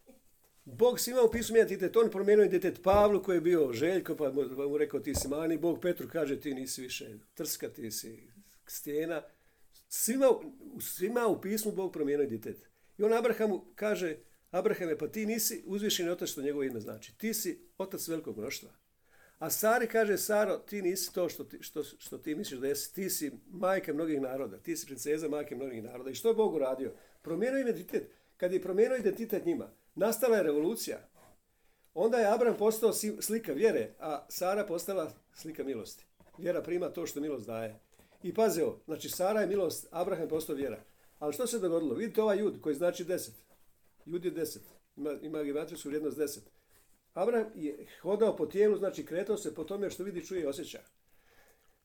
[0.65, 1.97] Bog svima u pismu mijenja identitet.
[1.97, 5.29] On promijenio identitet Pavlu koji je bio Željko, pa mu, pa mu rekao ti si
[5.29, 5.59] mani.
[5.59, 8.29] Bog Petru kaže ti nisi više trska, ti si
[8.67, 9.23] stijena.
[9.95, 10.27] Svima,
[10.81, 12.69] svima u pismu Bog promijenio identitet.
[12.99, 14.17] I on Abrahamu kaže,
[14.51, 17.19] Abrahame, pa ti nisi uzvišeni otac što njegovo ime znači.
[17.19, 18.71] Ti si otac velikog mnoštva.
[19.39, 22.95] A Sari kaže, Saro, ti nisi to što ti, što, što ti misliš da jesi.
[22.95, 24.59] Ti si majka mnogih naroda.
[24.59, 26.11] Ti si princeza majke mnogih naroda.
[26.11, 26.93] I što je Bog uradio?
[27.23, 28.11] Promijenio identitet.
[28.37, 31.09] Kad je promijenio identitet njima, nastala je revolucija.
[31.95, 36.07] Onda je Abram postao slika vjere, a Sara postala slika milosti.
[36.39, 37.81] Vjera prima to što milost daje.
[38.23, 40.85] I pazi ovo, znači Sara je milost, Abraham je postao vjera.
[41.19, 41.95] Ali što se dogodilo?
[41.95, 43.35] Vidite ovaj jud koji znači deset.
[44.07, 44.63] Jud je deset.
[44.97, 46.45] Ima, ima geometrijsku vrijednost deset.
[47.15, 50.81] Abraham je hodao po tijelu, znači kretao se po tome što vidi, čuje i osjeća.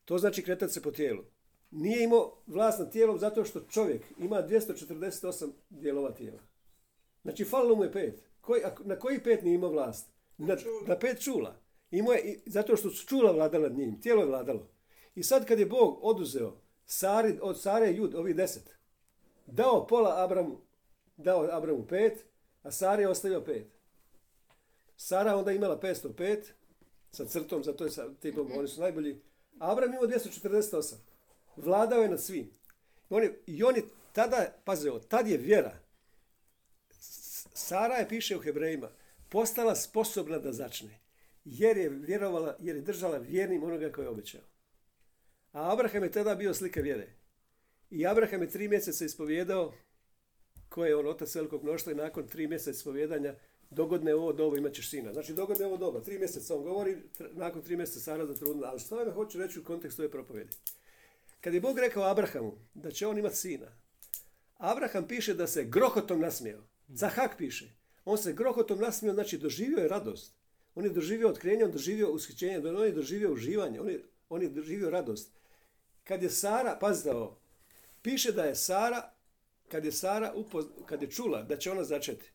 [0.04, 1.22] To znači kretati se po tijelu.
[1.70, 6.40] Nije imao vlast nad tijelom zato što čovjek ima 248 dijelova tijela.
[7.22, 8.22] Znači, falilo mu je pet.
[8.40, 10.08] Koji, na koji pet nije imao vlast?
[10.38, 11.60] Na, na pet čula.
[11.90, 14.00] Imao je, zato što su čula vladala nad njim.
[14.00, 14.68] Tijelo je vladalo.
[15.18, 18.76] I sad kad je Bog oduzeo Sari, od Sare Jud, ovih deset,
[19.46, 20.60] dao pola Abramu,
[21.16, 22.24] dao Abramu pet,
[22.62, 23.66] a Sari je ostavio pet.
[24.96, 26.38] Sara onda imala 505
[27.10, 29.20] sa crtom, zato je sa tipom, oni su najbolji.
[29.58, 30.94] Abram imao 248.
[31.56, 32.50] Vladao je nad svim.
[33.10, 35.78] I on je, i on je tada, pazi ovo, tad je vjera.
[37.54, 38.90] Sara je, piše u Hebrejima,
[39.28, 41.00] postala sposobna da začne.
[41.44, 44.57] Jer je vjerovala, jer je držala vjernim onoga koji je obećao.
[45.52, 47.08] A Abraham je tada bio slika vjere.
[47.90, 49.72] I Abraham je tri mjeseca ispovjedao
[50.68, 53.34] ko je on otac velikog mnoštva i nakon tri mjeseca ispovjedanja
[53.70, 55.12] dogodne ovo doba imat ćeš sina.
[55.12, 56.96] Znači dogodne ovo doba, tri mjeseca on govori,
[57.32, 58.68] nakon tri mjeseca Sara zatrudnila.
[58.68, 60.56] Ali što ja hoću reći u kontekstu ove propovjedi?
[61.40, 63.66] Kad je Bog rekao Abrahamu da će on imati sina,
[64.56, 66.62] Abraham piše da se grohotom nasmijao.
[66.88, 67.70] Zahak piše.
[68.04, 70.34] On se grohotom nasmijao, znači doživio je radost.
[70.74, 74.48] On je doživio otkrenje, on doživio ushićenje, on je doživio uživanje, on je, on je
[74.48, 75.37] doživio radost.
[76.08, 77.38] Kad je Sara, pazite ovo,
[78.02, 79.10] piše da je Sara,
[79.68, 82.30] kad je Sara upoz, kad je čula da će ona začeti,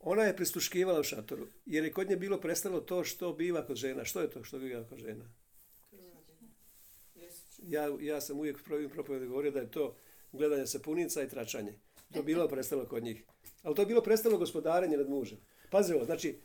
[0.00, 3.76] ona je prisluškivala u šatoru, jer je kod nje bilo prestalo to što biva kod
[3.76, 4.04] žena.
[4.04, 5.24] Što je to što biva kod žena?
[7.62, 9.96] Ja, ja sam uvijek prvim propovedi govorio da je to
[10.32, 11.74] gledanje sapunica i tračanje.
[12.12, 13.24] To je bilo prestalo kod njih.
[13.62, 15.38] Ali to je bilo prestalo gospodarenje nad mužem.
[15.70, 16.38] Pazi ovo, znači,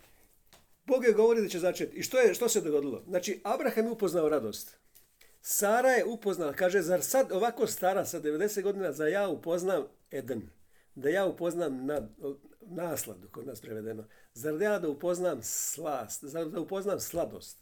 [0.86, 1.98] Bog je govori da će začeti.
[1.98, 3.04] I što, je, što se dogodilo?
[3.08, 4.78] Znači, Abraham je upoznao radost.
[5.50, 10.50] Sara je upoznala, kaže, zar sad ovako stara, sa 90 godina, za ja upoznam Eden?
[10.96, 12.10] Da ja upoznam nad,
[12.62, 14.06] nasladu, kod nas prevedeno.
[14.34, 17.58] Zar ja da upoznam slast, zar da upoznam sladost?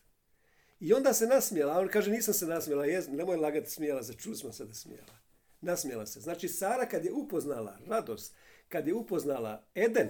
[0.80, 4.14] I onda se nasmijela, a on kaže nisam se nasmijela, jez, nemoj lagati smijela se,
[4.14, 5.16] čuli smo se da smijela.
[5.62, 6.20] Nasmijela se.
[6.20, 8.36] Znači Sara kad je upoznala radost,
[8.70, 10.10] kad je upoznala Eden,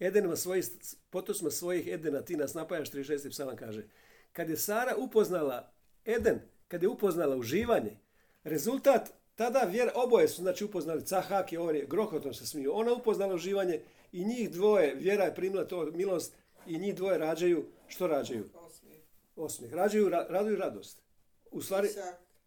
[0.00, 0.64] Eden ima svojih,
[1.10, 3.30] potosma svojih Edena, ti nas napajaš, 36.
[3.30, 3.84] psalam kaže.
[4.32, 5.72] Kad je Sara upoznala
[6.04, 6.40] Eden,
[6.72, 7.96] kad je upoznala uživanje,
[8.44, 12.70] rezultat tada vjera, oboje su znači upoznali, Cahak i on je grohotom se smiju.
[12.74, 13.80] Ona upoznala uživanje
[14.12, 16.34] i njih dvoje, vjera je primila to milost
[16.66, 18.44] i njih dvoje rađaju, što rađaju?
[18.54, 18.90] Osmi.
[19.36, 19.74] Osmijeh.
[19.74, 21.02] Rađaju, ra, raduju radost.
[21.50, 21.88] U stvari,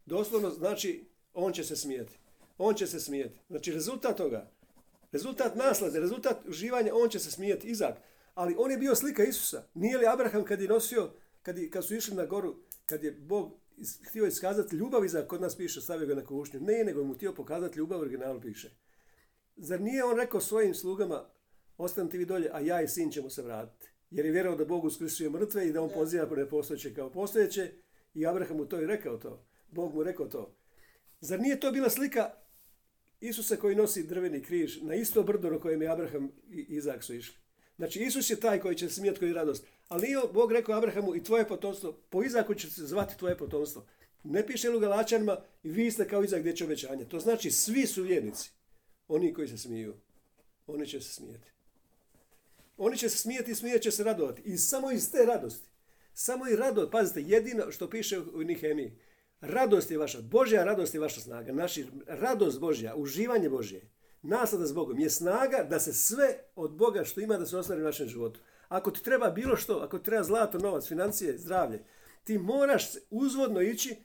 [0.06, 2.18] doslovno znači on će se smijeti.
[2.58, 3.40] On će se smijeti.
[3.50, 4.52] Znači rezultat toga,
[5.12, 7.96] rezultat naslade, rezultat uživanja, on će se smijeti, Izak.
[8.34, 9.64] Ali on je bio slika Isusa.
[9.74, 11.12] Nije li Abraham kad je nosio,
[11.42, 12.56] kad, je, kad su išli na goru,
[12.86, 13.65] kad je Bog
[14.10, 16.60] htio iskazati ljubav Izak, kod nas piše, stavio ga na kušnju.
[16.60, 18.72] Ne, nego mu htio pokazati ljubav, u originalu piše.
[19.56, 21.30] Zar nije on rekao svojim slugama,
[21.78, 23.92] ostanite vi dolje, a ja i sin ćemo se vratiti.
[24.10, 27.72] Jer je vjerovao da Bog uskrsuje mrtve i da on poziva po nepostojeće kao postojeće
[28.14, 29.48] i Abraham mu to i rekao to.
[29.68, 30.58] Bog mu rekao to.
[31.20, 32.32] Zar nije to bila slika
[33.20, 37.14] Isusa koji nosi drveni križ na isto brdo na kojem je Abraham i Izak su
[37.14, 37.45] išli?
[37.78, 39.66] Znači Isus je taj koji će se smijeti koji radost.
[39.88, 43.86] Ali nije Bog rekao Abrahamu i tvoje potomstvo, po Izaku će se zvati tvoje potomstvo.
[44.24, 47.06] Ne piše u Galačanima i vi ste kao Izak dječje obećanje.
[47.06, 48.52] To znači svi su vjernici.
[49.08, 49.94] Oni koji se smiju.
[50.68, 51.48] Oni će se smijeti.
[52.78, 54.42] Oni će se smijeti i smijet će se radovati.
[54.46, 55.68] I samo iz te radosti.
[56.14, 56.92] Samo i radost.
[56.92, 58.94] Pazite, jedino što piše u Nihemiji.
[59.42, 60.22] Radost je vaša.
[60.22, 61.54] Božja radost je vaša snaga.
[61.54, 63.82] Naši, radost Božja, uživanje Božje,
[64.28, 67.82] naslada s Bogom je snaga da se sve od Boga što ima da se ostvari
[67.82, 68.40] u našem životu.
[68.68, 71.84] Ako ti treba bilo što, ako ti treba zlato, novac, financije, zdravlje,
[72.24, 73.96] ti moraš uzvodno ići,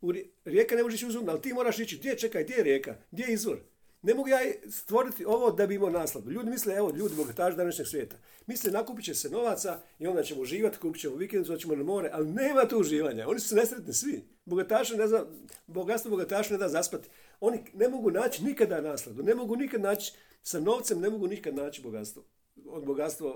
[0.00, 2.62] u ri- rijeka ne može ići uzvodno, ali ti moraš ići, gdje čekaj, gdje je
[2.62, 3.58] rijeka, gdje je izvor?
[4.02, 4.38] Ne mogu ja
[4.70, 6.30] stvoriti ovo da bi imao nasladu.
[6.30, 8.16] Ljudi misle, evo, ljudi bogataši današnjeg svijeta.
[8.46, 12.10] Misle, nakupit će se novaca i onda ćemo uživati, kupit ćemo vikendicu, hoćemo na more,
[12.12, 13.28] ali nema tu uživanja.
[13.28, 14.24] Oni su nesretni svi.
[14.44, 15.24] Bogataši ne zna,
[15.66, 17.08] bogatstvo bogataša ne da zaspati.
[17.40, 20.12] Oni ne mogu naći nikada nasladu, ne mogu nikad naći,
[20.42, 22.24] sa novcem ne mogu nikad naći bogatstvo.
[22.66, 23.34] Od bogatstva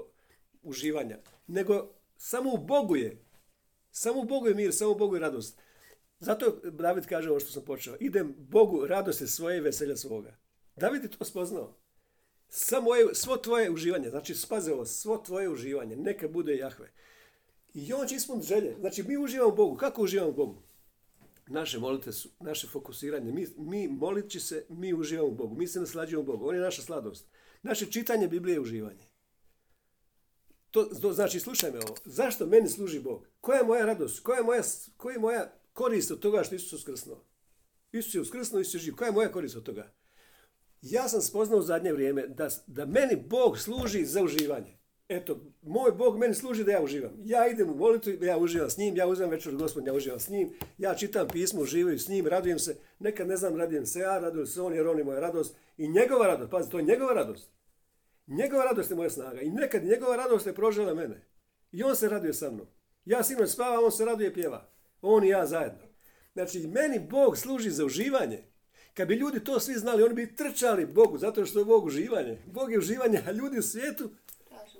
[0.62, 1.18] uživanja.
[1.46, 3.24] Nego samo u Bogu je.
[3.90, 5.58] Samo u Bogu je mir, samo u Bogu je radost.
[6.18, 7.96] Zato David kaže ovo što sam počeo.
[8.00, 10.36] Idem Bogu radosti svoje i veselja svoga.
[10.76, 11.76] David je to spoznao.
[12.48, 16.92] Samo moje, svo tvoje uživanje, znači spaze ovo, svo tvoje uživanje, neka bude Jahve.
[17.74, 18.76] I on će ispuniti želje.
[18.80, 19.76] Znači mi uživamo Bogu.
[19.76, 20.62] Kako uživamo Bogu?
[21.50, 23.32] Naše molite su, naše fokusiranje.
[23.32, 25.56] Mi, mi molići se, mi uživamo u Bogu.
[25.56, 26.48] Mi se naslađujemo Bogu.
[26.48, 27.26] On je naša sladost.
[27.62, 29.10] Naše čitanje Biblije je uživanje.
[30.70, 31.94] To, to znači, slušaj me ovo.
[32.04, 33.26] Zašto meni služi Bog?
[33.40, 34.20] Koja je moja radost?
[34.20, 34.62] Koja je moja,
[34.96, 37.24] koja je moja korist od toga što Isus uskrsnuo?
[37.92, 38.94] Isus je uskrsnuo, Isus je živ.
[38.94, 39.92] Koja je moja korist od toga?
[40.82, 44.79] Ja sam spoznao u zadnje vrijeme da, da meni Bog služi za uživanje.
[45.10, 47.12] Eto, moj Bog meni služi da ja uživam.
[47.24, 50.28] Ja idem u molitvu, ja uživam s njim, ja uzimam večer gospod, ja uživam s
[50.28, 52.76] njim, ja čitam pismo, uživaju s njim, radujem se.
[52.98, 55.56] Nekad ne znam, radujem se ja, radujem se on jer on je moja radost.
[55.76, 57.50] I njegova radost, pazi, to je njegova radost.
[58.26, 59.40] Njegova radost je moja snaga.
[59.40, 61.26] I nekad njegova radost je prožela mene.
[61.72, 62.66] I on se raduje sa mnom.
[63.04, 64.68] Ja sinoć spavam, on se raduje pjeva.
[65.02, 65.82] On i ja zajedno.
[66.32, 68.44] Znači, meni Bog služi za uživanje.
[68.94, 72.38] Kad bi ljudi to svi znali, oni bi trčali Bogu, zato što je Bog uživanje.
[72.46, 74.10] Bog je uživanje, a ljudi u svijetu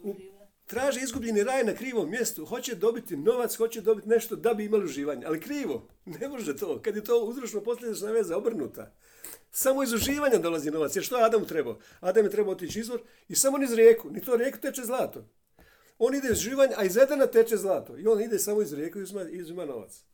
[0.02, 0.46] Uživanje.
[0.66, 2.44] traže izgubljeni raj na krivom mjestu.
[2.44, 5.26] Hoće dobiti novac, hoće dobiti nešto da bi imali uživanje.
[5.26, 5.88] Ali krivo.
[6.04, 6.82] Ne može to.
[6.82, 8.92] Kad je to uzročno posljedična veza obrnuta.
[9.50, 10.96] Samo iz uživanja dolazi novac.
[10.96, 11.78] Jer što je Adamu trebao?
[12.00, 14.10] Adam je trebao otići izvor i samo niz rijeku.
[14.10, 15.24] Ni to rijeku teče zlato.
[15.98, 17.98] On ide iz uživanja, a iz Edena teče zlato.
[17.98, 20.04] I on ide samo iz rijeku i uzima, uzima novac.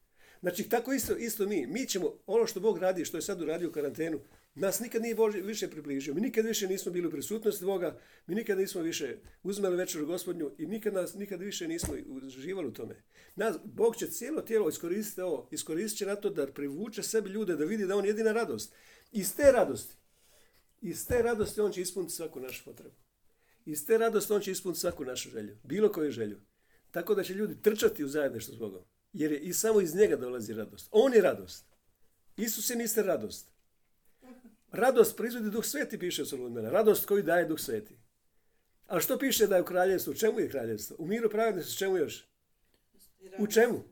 [0.40, 1.66] Znači, tako isto, isto mi.
[1.66, 4.20] Mi ćemo, ono što Bog radi, što je sad uradio u karantenu,
[4.56, 6.14] nas nikad nije Bože više približio.
[6.14, 10.50] Mi nikad više nismo bili u prisutnosti Boga, mi nikad nismo više uzmeli večeru gospodnju
[10.58, 13.02] i nikad, nas, nikad više nismo uživali u tome.
[13.34, 17.56] Nas, Bog će cijelo tijelo iskoristiti ovo, iskoristit će na to da privuče sebi ljude,
[17.56, 18.74] da vidi da on je jedina radost.
[19.12, 19.94] Iz te radosti,
[20.80, 22.94] iz te radosti on će ispuniti svaku našu potrebu.
[23.64, 26.40] Iz te radosti on će ispuniti svaku našu želju, bilo koju želju.
[26.90, 28.82] Tako da će ljudi trčati u zajedništvo s Bogom.
[29.12, 30.88] Jer je i samo iz njega dolazi radost.
[30.90, 31.64] On je radost.
[32.36, 33.55] Isus je mister radost.
[34.76, 36.70] Radost proizvodi duh sveti, piše u Solomena.
[36.70, 37.98] Radost koju daje duh sveti.
[38.86, 40.10] A što piše da je u kraljevstvu?
[40.10, 40.96] U čemu je kraljevstvo?
[40.98, 42.28] U miru pravednosti, u čemu još?
[43.38, 43.82] U čemu?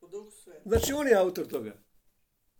[0.00, 0.60] U duhu sve.
[0.64, 1.72] Znači on je autor toga.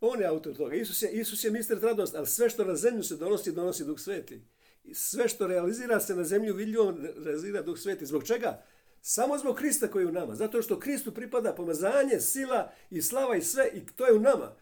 [0.01, 0.74] On je autor toga.
[0.74, 4.01] Isus je, Isus je mister radost, ali sve što na zemlju se donosi, donosi duh
[4.01, 4.43] sveti.
[4.85, 8.07] I sve što realizira se na zemlju vidljivo realizira duh sveti.
[8.07, 8.62] Zbog čega?
[9.03, 10.35] Samo zbog Krista koji je u nama.
[10.35, 14.57] Zato što Kristu pripada pomazanje, sila i slava i sve i to je u nama.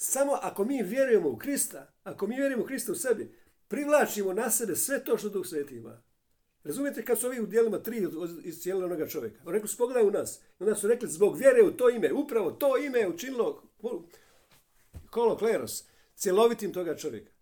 [0.00, 3.34] Samo ako mi vjerujemo u Krista, ako mi vjerujemo u Krista u sebi,
[3.68, 6.02] privlačimo na sebe sve to što Duh Sveti ima.
[6.64, 8.06] Razumijete kad su ovi u dijelima tri
[8.44, 9.40] iz cijelog onoga čovjeka?
[9.44, 10.40] Oni rekli su pogledaj u nas.
[10.60, 13.62] I onda su rekli zbog vjere u to ime, upravo to ime je učinilo
[15.10, 15.84] kolo kleros,
[16.16, 17.32] cjelovitim toga čovjeka.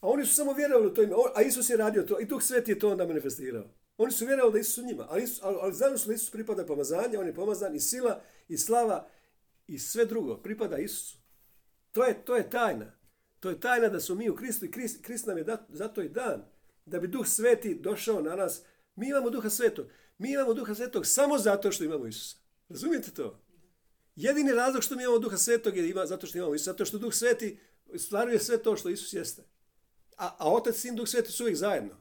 [0.00, 2.42] A oni su samo vjerovali u to ime, a Isus je radio to i Duh
[2.42, 3.64] Sveti je to onda manifestirao.
[3.96, 7.18] Oni su vjerovali da Isus u njima, ali, ali, ali su da Isus pripada pomazanje,
[7.18, 9.08] on je pomazan i sila i slava
[9.66, 11.21] i sve drugo pripada Isusu.
[11.92, 12.92] To je, to je tajna.
[13.40, 16.02] To je tajna da smo mi u Kristu i Krist, Krist nam je dat, zato
[16.02, 16.44] i dan.
[16.86, 18.62] Da bi Duh Sveti došao na nas.
[18.96, 19.86] Mi imamo Duha Svetog.
[20.18, 22.36] Mi imamo Duha Svetog samo zato što imamo Isusa.
[22.68, 23.40] Razumijete to?
[24.16, 26.70] Jedini razlog što mi imamo Duha Svetog je ima, zato što imamo Isusa.
[26.70, 27.58] Zato što Duh Sveti
[27.96, 29.42] stvaruje sve to što Isus jeste.
[30.16, 31.96] A, a Otac, Sin, Duh Sveti su uvijek zajedno.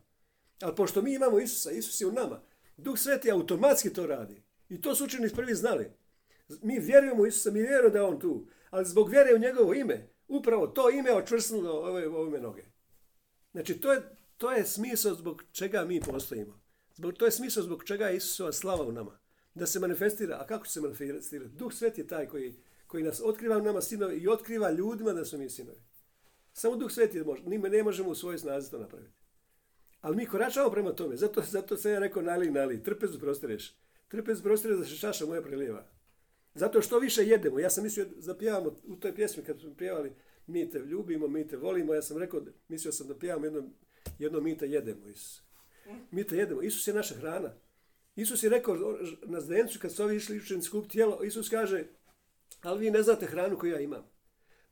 [0.61, 2.41] Ali pošto mi imamo Isusa, Isus je u nama,
[2.77, 4.43] Duh Sveti automatski to radi.
[4.69, 5.91] I to su učenici prvi znali.
[6.61, 8.47] Mi vjerujemo u Isusa, mi vjerujemo da je On tu.
[8.71, 12.63] Ali zbog vjere u njegovo ime, upravo to ime očvrsnulo ove, ove noge.
[13.51, 14.01] Znači, to je,
[14.37, 16.61] to je smisao zbog čega mi postojimo.
[16.95, 19.19] Zbog, to je smisao zbog čega je Isusova slava u nama.
[19.55, 20.37] Da se manifestira.
[20.41, 21.55] A kako će se manifestirati?
[21.55, 22.55] Duh Svet je taj koji,
[22.87, 25.79] koji nas otkriva u nama sinovi i otkriva ljudima da su mi sinovi.
[26.53, 27.43] Samo Duh Sveti može.
[27.45, 29.13] Mi ne možemo u svojoj snazi to napraviti.
[30.01, 31.15] Ali mi koračamo prema tome.
[31.15, 32.83] Zato, zato sam ja rekao nali, nali.
[32.83, 33.75] Trpez prostireš.
[34.07, 35.85] Trpez prostireš da se čaša moja prelijeva.
[36.53, 37.59] Zato što više jedemo.
[37.59, 40.11] Ja sam mislio da pjevamo u toj pjesmi kad smo pjevali
[40.47, 41.93] mi te ljubimo, mi te volimo.
[41.93, 43.63] Ja sam rekao, mislio sam da pjevamo jedno,
[44.19, 45.07] jedno mi te jedemo.
[45.07, 45.41] Isus.
[46.11, 46.61] Mi te jedemo.
[46.61, 47.53] Isus je naša hrana.
[48.15, 48.77] Isus je rekao
[49.25, 51.85] na zdencu kad su ovi išli učenici skup tijelo, Isus kaže,
[52.61, 54.03] ali vi ne znate hranu koju ja imam.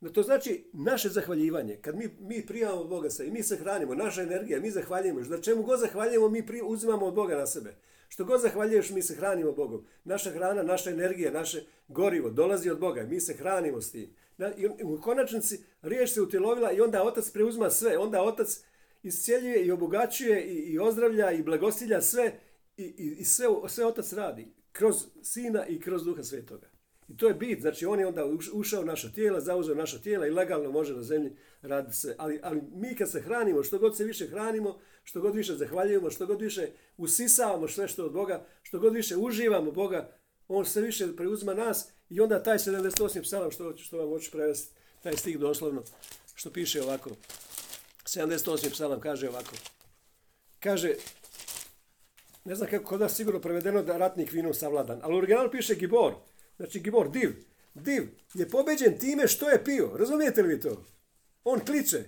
[0.00, 1.76] No to znači naše zahvaljivanje.
[1.76, 5.20] Kad mi, mi prijavamo od Boga se i mi se hranimo, naša energija, mi zahvaljujemo.
[5.20, 7.74] Da čemu god zahvaljujemo, mi uzimamo od Boga na sebe.
[8.12, 9.86] Što god zahvaljuješ, mi se hranimo Bogom.
[10.04, 13.02] Naša hrana, naša energija, naše gorivo dolazi od Boga.
[13.02, 14.14] Mi se hranimo s tim.
[14.56, 17.98] I u konačnici riječ se utjelovila i onda Otac preuzima sve.
[17.98, 18.60] Onda Otac
[19.02, 22.32] iscijeljuje i obogaćuje i, i ozdravlja i blagosilja sve
[22.76, 24.54] i, i, i sve, sve Otac radi.
[24.72, 26.66] Kroz Sina i kroz Duha Svetoga.
[27.08, 30.26] I to je bit, znači on je onda ušao u naša tijela, zauzeo naša tijela
[30.26, 32.14] i legalno može na zemlji raditi se.
[32.18, 36.10] Ali, ali mi kad se hranimo, što god se više hranimo, što god više zahvaljujemo,
[36.10, 40.12] što god više usisavamo sve što od Boga, što god više uživamo Boga,
[40.48, 43.22] on sve više preuzima nas i onda taj 78.
[43.22, 45.82] psalam, što, što vam hoću prevesti, taj stih doslovno,
[46.34, 47.10] što piše ovako.
[48.04, 48.70] 78.
[48.70, 49.56] psalam kaže ovako.
[50.60, 50.94] Kaže,
[52.44, 55.74] ne znam kako kod vas sigurno prevedeno da ratnik vinom savladan, ali u originalu piše
[55.74, 56.14] Gibor.
[56.56, 57.30] Znači Gibor, div.
[57.74, 59.90] Div je pobeđen time što je pio.
[59.96, 60.84] Razumijete li vi to?
[61.44, 62.04] On kliče.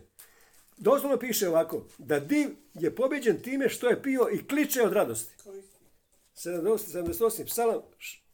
[0.77, 1.87] Doslovno piše ovako.
[1.99, 5.35] Da div je pobeđen time što je pio i kliče od radosti.
[6.37, 7.47] 78.
[7.47, 7.81] Psalam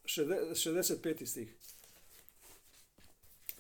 [0.05, 1.27] 65.
[1.27, 1.55] stih.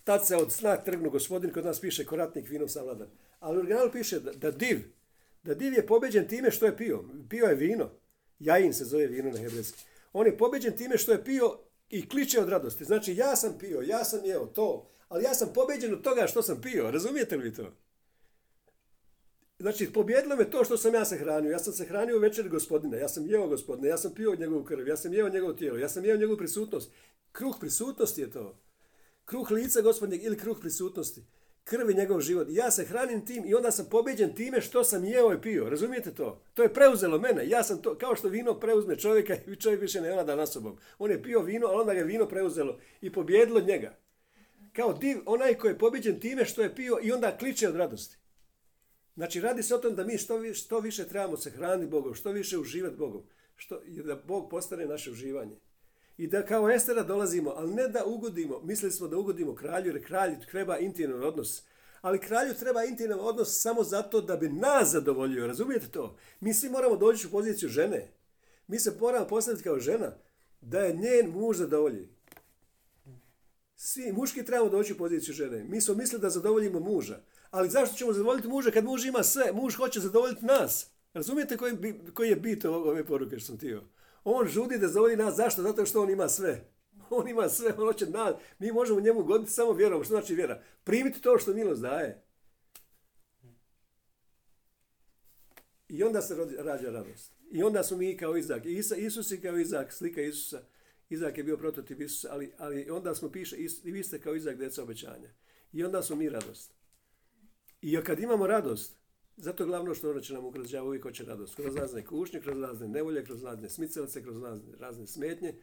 [0.04, 3.08] Tad se od sna trgnu gospodin, kod nas piše koratnik vinom savladan.
[3.40, 4.78] Ali u originalu piše da, div,
[5.42, 7.04] da div je pobeđen time što je pio.
[7.30, 7.90] Pio je vino.
[8.38, 9.84] Jajin se zove vino na hebrejski.
[10.12, 11.58] On je pobeđen time što je pio
[11.90, 12.84] i kliče od radosti.
[12.84, 16.42] Znači, ja sam pio, ja sam jeo to, ali ja sam pobeđen od toga što
[16.42, 16.90] sam pio.
[16.90, 17.72] Razumijete li to?
[19.58, 21.50] Znači, pobjedilo me to što sam ja se hranio.
[21.50, 22.96] Ja sam se hranio večer gospodina.
[22.96, 23.88] Ja sam jeo gospodina.
[23.88, 24.88] Ja sam pio njegovu krv.
[24.88, 25.78] Ja sam jeo njegovo tijelo.
[25.78, 26.92] Ja sam jeo njegovu prisutnost.
[27.32, 28.58] Kruh prisutnosti je to.
[29.24, 31.24] Kruh lica gospodnjeg ili kruh prisutnosti.
[31.64, 32.48] Krv je njegov život.
[32.50, 35.70] Ja se hranim tim i onda sam pobeđen time što sam jeo i pio.
[35.70, 36.42] Razumijete to?
[36.54, 37.48] To je preuzelo mene.
[37.48, 40.76] Ja sam to, kao što vino preuzme čovjeka i čovjek više ne vlada na sobom.
[40.98, 43.96] On je pio vino, ali onda ga je vino preuzelo i pobjedilo njega.
[44.72, 48.17] Kao div, onaj koji je pobeđen time što je pio i onda kliče od radosti.
[49.18, 52.30] Znači, radi se o tom da mi što, što više trebamo se hraniti Bogom, što
[52.30, 53.22] više uživati Bogom.
[53.56, 55.56] Što, da Bog postane naše uživanje.
[56.16, 60.06] I da kao Estera dolazimo, ali ne da ugodimo, mislili smo da ugodimo kralju, jer
[60.06, 61.62] kralju treba intiman odnos.
[62.00, 66.16] Ali kralju treba intiman odnos samo zato da bi nas zadovoljio, razumijete to?
[66.40, 68.12] Mi svi moramo doći u poziciju žene.
[68.66, 70.14] Mi se moramo postaviti kao žena,
[70.60, 72.08] da je njen muž zadovolji.
[73.74, 75.64] Svi muški trebamo doći u poziciju žene.
[75.64, 77.20] Mi smo mislili da zadovoljimo muža.
[77.50, 79.52] Ali zašto ćemo zadovoljiti muža kad muž ima sve?
[79.52, 80.90] Muž hoće zadovoljiti nas.
[81.14, 83.82] Razumijete koji, koji je bit ove poruke što sam tio?
[84.24, 85.36] On žudi da zadovolji nas.
[85.36, 85.62] Zašto?
[85.62, 86.64] Zato što on ima sve.
[87.10, 88.34] On ima sve, on hoće nas.
[88.58, 90.04] Mi možemo njemu goditi samo vjerom.
[90.04, 90.62] Što znači vjera?
[90.84, 92.24] Primiti to što milost daje.
[95.88, 97.32] I onda se rađa radost.
[97.50, 98.66] I onda smo mi kao Izak.
[98.66, 100.62] Isa, Isus je kao Izak, slika Isusa.
[101.10, 104.56] Izak je bio prototip Isusa, ali, ali onda smo piše, i vi ste kao Izak,
[104.56, 105.30] djeca obećanja.
[105.72, 106.77] I onda smo mi radost.
[107.82, 108.98] I kad imamo radost,
[109.36, 111.54] zato glavno što će nam ukroz uvijek hoće radost.
[111.54, 115.54] Kroz razne kušnje, kroz razne nevolje, kroz razne smicalice, kroz razne, razne smetnje.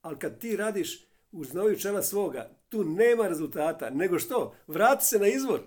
[0.00, 3.90] Ali kad ti radiš u znoju čela svoga, tu nema rezultata.
[3.90, 4.54] Nego što?
[4.66, 5.60] Vrati se na izvor.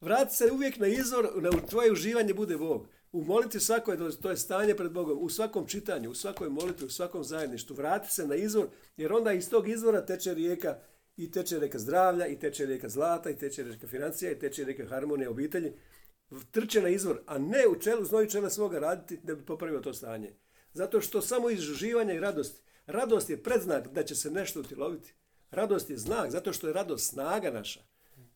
[0.00, 2.88] Vrati se uvijek na izvor, na tvoje uživanje bude Bog.
[3.12, 6.90] U molitvi svakoj, to je stanje pred Bogom, u svakom čitanju, u svakoj molitvi, u
[6.90, 7.76] svakom zajedništvu.
[7.76, 10.78] Vrati se na izvor, jer onda iz tog izvora teče rijeka
[11.16, 14.86] i teče rijeka zdravlja, i teče rijeka zlata, i teče rijeka financija, i teče rijeka
[14.86, 15.72] harmonije obitelji.
[16.50, 19.94] Trče na izvor, a ne u čelu, znoju čela svoga raditi da bi popravio to
[19.94, 20.32] stanje.
[20.72, 22.62] Zato što samo iz uživanja i radosti.
[22.86, 25.14] Radost je predznak da će se nešto utiloviti.
[25.50, 27.80] Radost je znak, zato što je radost snaga naša.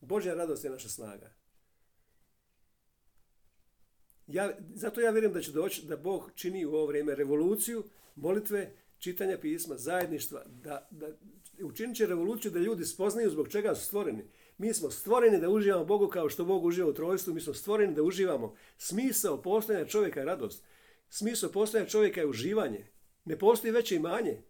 [0.01, 1.33] Božja radost je naša snaga.
[4.27, 7.83] Ja, zato ja vjerujem da će doći da Bog čini u ovo vrijeme revoluciju,
[8.15, 11.07] molitve, čitanja pisma, zajedništva, da, da
[11.63, 14.23] učinit će revoluciju da ljudi spoznaju zbog čega su stvoreni.
[14.57, 17.95] Mi smo stvoreni da uživamo Bogu kao što Bog uživa u trojstvu, mi smo stvoreni
[17.95, 18.55] da uživamo.
[18.77, 20.63] Smisao postojanja čovjeka je radost.
[21.09, 22.87] Smisao postojanja čovjeka je uživanje.
[23.25, 24.41] Ne postoji veće imanje.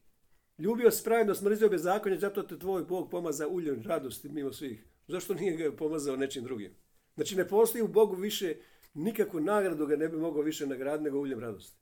[0.57, 4.85] Ljubio si pravednost, mrzio bezakonje, zato te tvoj Bog pomaza uljem radosti mimo svih.
[5.07, 6.75] Zašto nije ga pomazao nečim drugim?
[7.15, 8.55] Znači ne postoji u Bogu više
[8.93, 11.77] nikakvu nagradu ga ne bi mogao više nagraditi nego uljem radosti.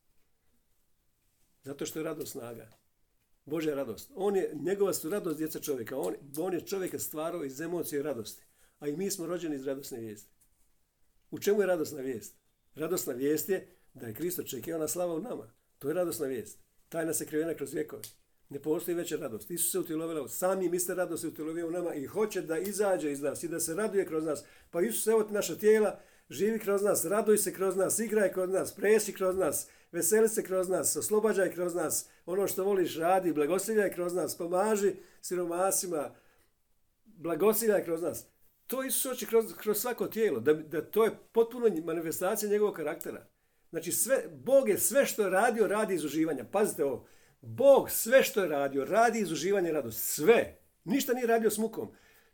[1.64, 2.79] Zato što je radost snaga.
[3.50, 4.12] Božja radost.
[4.16, 5.98] On je, njegova su radost djeca čovjeka.
[5.98, 8.44] On, on je čovjeka stvarao iz emocije radosti.
[8.80, 10.32] A i mi smo rođeni iz radosne vijesti.
[11.32, 12.36] U čemu je radosna vijest?
[12.76, 15.54] Radosna vijest je da je Kristo očekivana slava u nama.
[15.80, 16.60] To je radosna vijest.
[16.90, 18.02] Tajna se krivena kroz vjekove.
[18.50, 19.52] Ne postoji veća radost.
[19.52, 23.22] Isus se utjelovio, sami mister radost se utjelovio u nama i hoće da izađe iz
[23.22, 24.44] nas i da se raduje kroz nas.
[24.72, 28.76] Pa Isus, evo naša tijela, živi kroz nas, raduj se kroz nas, igraj kroz nas,
[28.76, 33.92] presi kroz nas, veseli se kroz nas, oslobađaj kroz nas, ono što voliš radi, blagosiljaj
[33.92, 36.16] kroz nas, pomaži siromasima,
[37.06, 38.26] blagosiljaj kroz nas.
[38.68, 43.28] To Isus hoće kroz, kroz svako tijelo, da, da to je potpuno manifestacija njegovog karaktera.
[43.70, 46.46] Znači, sve, Bog je sve što je radio, radi iz uživanja.
[46.52, 47.06] Pazite ovo,
[47.42, 50.14] Bog sve što je radio, radi iz uživanja radost.
[50.14, 50.58] Sve.
[50.84, 51.92] Ništa nije radio s mukom.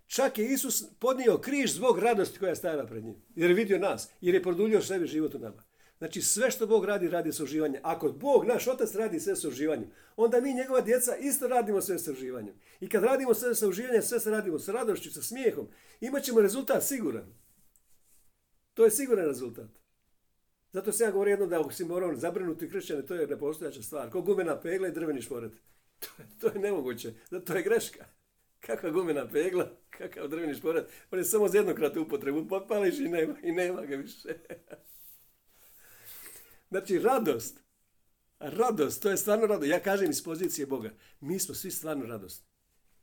[0.07, 3.15] Čak je Isus podnio križ zbog radosti koja je stajala pred njim.
[3.35, 4.09] Jer je vidio nas.
[4.21, 5.63] Jer je produljio sebi život u nama.
[5.97, 7.81] Znači sve što Bog radi, radi sa uživanjem.
[7.83, 11.99] Ako Bog, naš Otac, radi sve sa uživanjem, onda mi, njegova djeca, isto radimo sve
[11.99, 12.55] sa uživanjem.
[12.79, 15.67] I kad radimo sve sa uživanjem, sve se radimo sa radošću, sa smijehom,
[16.01, 17.33] imat ćemo rezultat siguran.
[18.73, 19.69] To je siguran rezultat.
[20.71, 24.09] Zato se ja govorim jednom da oksimoron zabrinuti kršćane, to je nepostojača stvar.
[24.09, 25.51] Ko gumena pegla i drveni šporet.
[25.99, 27.13] To je, to je nemoguće.
[27.45, 28.05] To je greška.
[28.59, 30.85] Kakva gumena pegla, kakav drveni šporet.
[31.11, 32.47] On je samo za jednokratnu upotrebu.
[32.47, 34.29] Potpališ i nema, i nema ga više.
[36.75, 37.59] Znači, radost.
[38.39, 39.69] Radost, to je stvarno radost.
[39.69, 40.91] Ja kažem iz pozicije Boga.
[41.19, 42.45] Mi smo svi stvarno radost.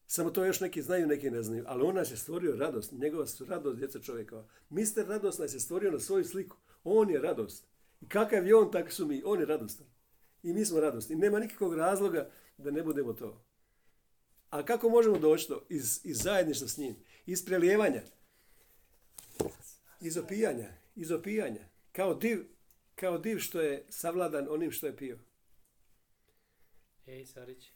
[0.06, 1.64] Samo to još neki znaju, neki ne znaju.
[1.66, 2.92] Ali on nas je stvorio radost.
[2.92, 4.44] Njegova su radost djeca čovjeka.
[4.68, 6.56] Mister radost nas je stvorio na svoju sliku.
[6.84, 7.66] On je radost.
[8.00, 9.22] I kakav je on, tako su mi.
[9.24, 9.86] On je radostan.
[10.42, 11.16] I mi smo radosni.
[11.16, 13.44] Nema nikakvog razloga da ne budemo to.
[14.50, 15.66] A kako možemo doći to?
[15.68, 16.96] Iz, iz zajedništva s njim.
[17.26, 18.02] Iz prelijevanja.
[20.00, 20.68] Iz opijanja.
[20.96, 21.68] Iz opijanja.
[21.92, 22.51] Kao div,
[22.95, 25.18] kao div što je savladan onim što je pio.
[27.07, 27.72] Ej, Sarić.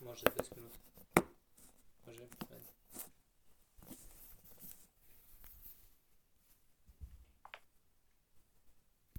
[0.00, 0.77] Može 10 minuta.